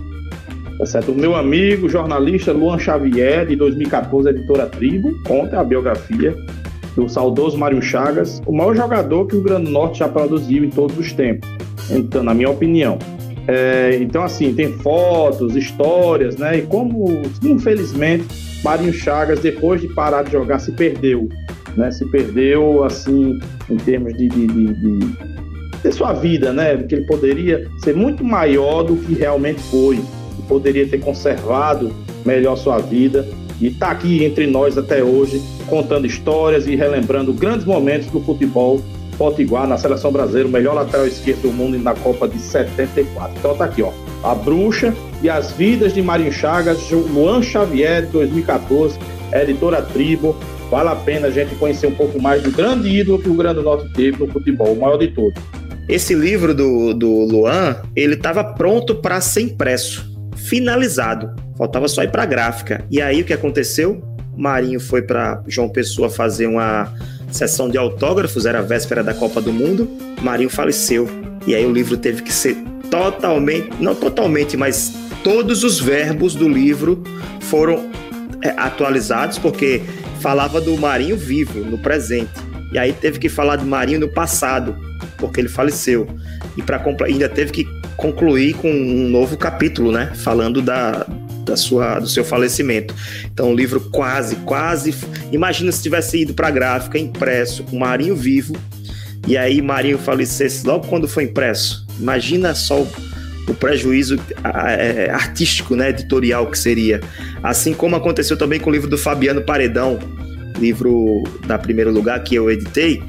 [0.79, 1.11] Tá certo?
[1.11, 6.37] O meu amigo, jornalista Luan Xavier, de 2014, editora Tribo, conta a biografia
[6.95, 10.99] do saudoso Mário Chagas, o maior jogador que o Grande Norte já produziu em todos
[10.99, 11.49] os tempos.
[11.91, 12.99] Então, na minha opinião.
[13.49, 16.59] É, então, assim, tem fotos, histórias, né?
[16.59, 18.25] E como, infelizmente,
[18.63, 21.29] Marinho Chagas, depois de parar de jogar, se perdeu.
[21.77, 21.91] Né?
[21.91, 23.39] Se perdeu, assim,
[23.69, 24.99] em termos de, de, de, de,
[25.83, 26.77] de sua vida, né?
[26.77, 30.01] Porque ele poderia ser muito maior do que realmente foi.
[30.49, 31.93] Poderia ter conservado
[32.25, 33.27] melhor sua vida.
[33.61, 38.81] E está aqui entre nós até hoje, contando histórias e relembrando grandes momentos do futebol
[39.21, 43.37] potiguar na seleção brasileira, o melhor lateral esquerdo do mundo na Copa de 74.
[43.39, 43.93] Então tá aqui, ó.
[44.25, 48.99] A Bruxa e as Vidas de Marinho Chagas, Luan Xavier, 2014,
[49.31, 50.35] editora Tribo.
[50.71, 53.61] Vale a pena a gente conhecer um pouco mais do grande ídolo que o Grande
[53.61, 55.35] Norte teve no futebol, o maior de todos.
[55.87, 60.10] Esse livro do, do Luan, ele estava pronto para ser impresso,
[60.41, 61.35] finalizado.
[61.57, 62.85] Faltava só ir para a gráfica.
[62.91, 64.03] E aí o que aconteceu?
[64.37, 66.93] Marinho foi para João Pessoa fazer uma
[67.31, 69.89] sessão de autógrafos, era a véspera da Copa do Mundo.
[70.23, 71.09] Marinho faleceu.
[71.47, 72.57] E aí o livro teve que ser
[72.91, 77.03] totalmente, não totalmente, mas todos os verbos do livro
[77.41, 77.91] foram
[78.43, 79.83] é, atualizados, porque
[80.21, 82.33] falava do Marinho vivo, no presente.
[82.73, 84.77] E aí teve que falar do Marinho no passado,
[85.19, 86.07] porque ele faleceu.
[86.57, 90.11] E para ainda teve que concluir com um novo capítulo, né?
[90.15, 91.07] Falando da,
[91.45, 92.95] da sua, do seu falecimento.
[93.27, 94.95] Então o livro quase, quase.
[95.31, 98.57] Imagina se tivesse ido para a gráfica, impresso, com Marinho vivo,
[99.29, 101.87] e aí Marinho falecesse logo quando foi impresso.
[101.99, 102.89] Imagina só o,
[103.47, 107.01] o prejuízo é, artístico, né, editorial que seria.
[107.43, 109.99] Assim como aconteceu também com o livro do Fabiano Paredão,
[110.59, 113.03] livro da primeiro lugar que eu editei.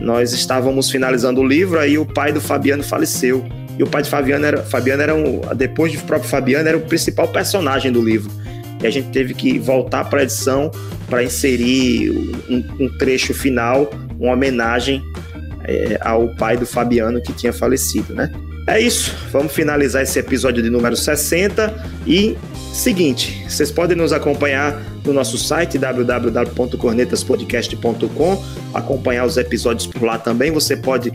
[0.00, 3.46] Nós estávamos finalizando o livro, aí o pai do Fabiano faleceu.
[3.78, 6.82] E o pai de Fabiano era, Fabiano era um, depois do próprio Fabiano, era o
[6.82, 8.30] principal personagem do livro.
[8.82, 10.70] E a gente teve que voltar para a edição
[11.08, 12.10] para inserir
[12.48, 15.02] um, um, trecho final, uma homenagem
[15.64, 18.32] é, ao pai do Fabiano que tinha falecido, né?
[18.66, 21.72] É isso, vamos finalizar esse episódio de número 60
[22.04, 22.36] e
[22.74, 30.50] seguinte, vocês podem nos acompanhar no nosso site www.cornetaspodcast.com, acompanhar os episódios por lá também.
[30.50, 31.12] Você pode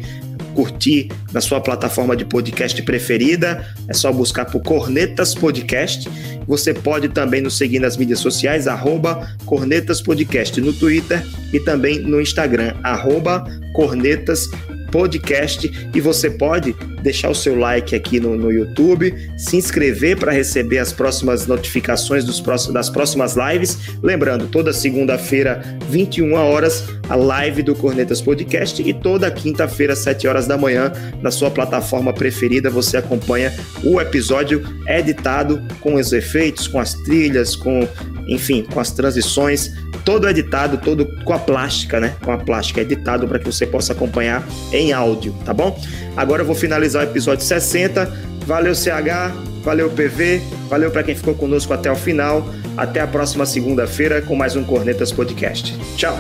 [0.54, 3.66] curtir na sua plataforma de podcast preferida.
[3.88, 6.10] É só buscar por Cornetas Podcast.
[6.48, 12.00] Você pode também nos seguir nas mídias sociais, arroba Cornetas Podcast no Twitter e também
[12.00, 14.50] no Instagram, arroba Cornetas
[14.92, 20.32] podcast e você pode deixar o seu like aqui no, no YouTube, se inscrever para
[20.32, 23.78] receber as próximas notificações dos próximos, das próximas lives.
[24.04, 30.48] Lembrando, toda segunda-feira, 21 horas, a live do Cornetas Podcast e toda quinta-feira, 7 horas
[30.48, 36.80] da manhã, na sua plataforma preferida, você acompanha o episódio editado com os efeitos, com
[36.80, 37.88] as trilhas, com,
[38.32, 39.74] enfim, com as transições
[40.06, 42.16] todo editado, todo com a plástica, né?
[42.24, 45.80] Com a plástica editado para que você possa acompanhar em áudio, tá bom?
[46.16, 48.32] Agora eu vou finalizar o episódio 60.
[48.46, 52.48] Valeu CH, valeu PV, valeu para quem ficou conosco até o final.
[52.78, 55.78] Até a próxima segunda-feira com mais um Cornetas Podcast.
[55.98, 56.18] Tchau.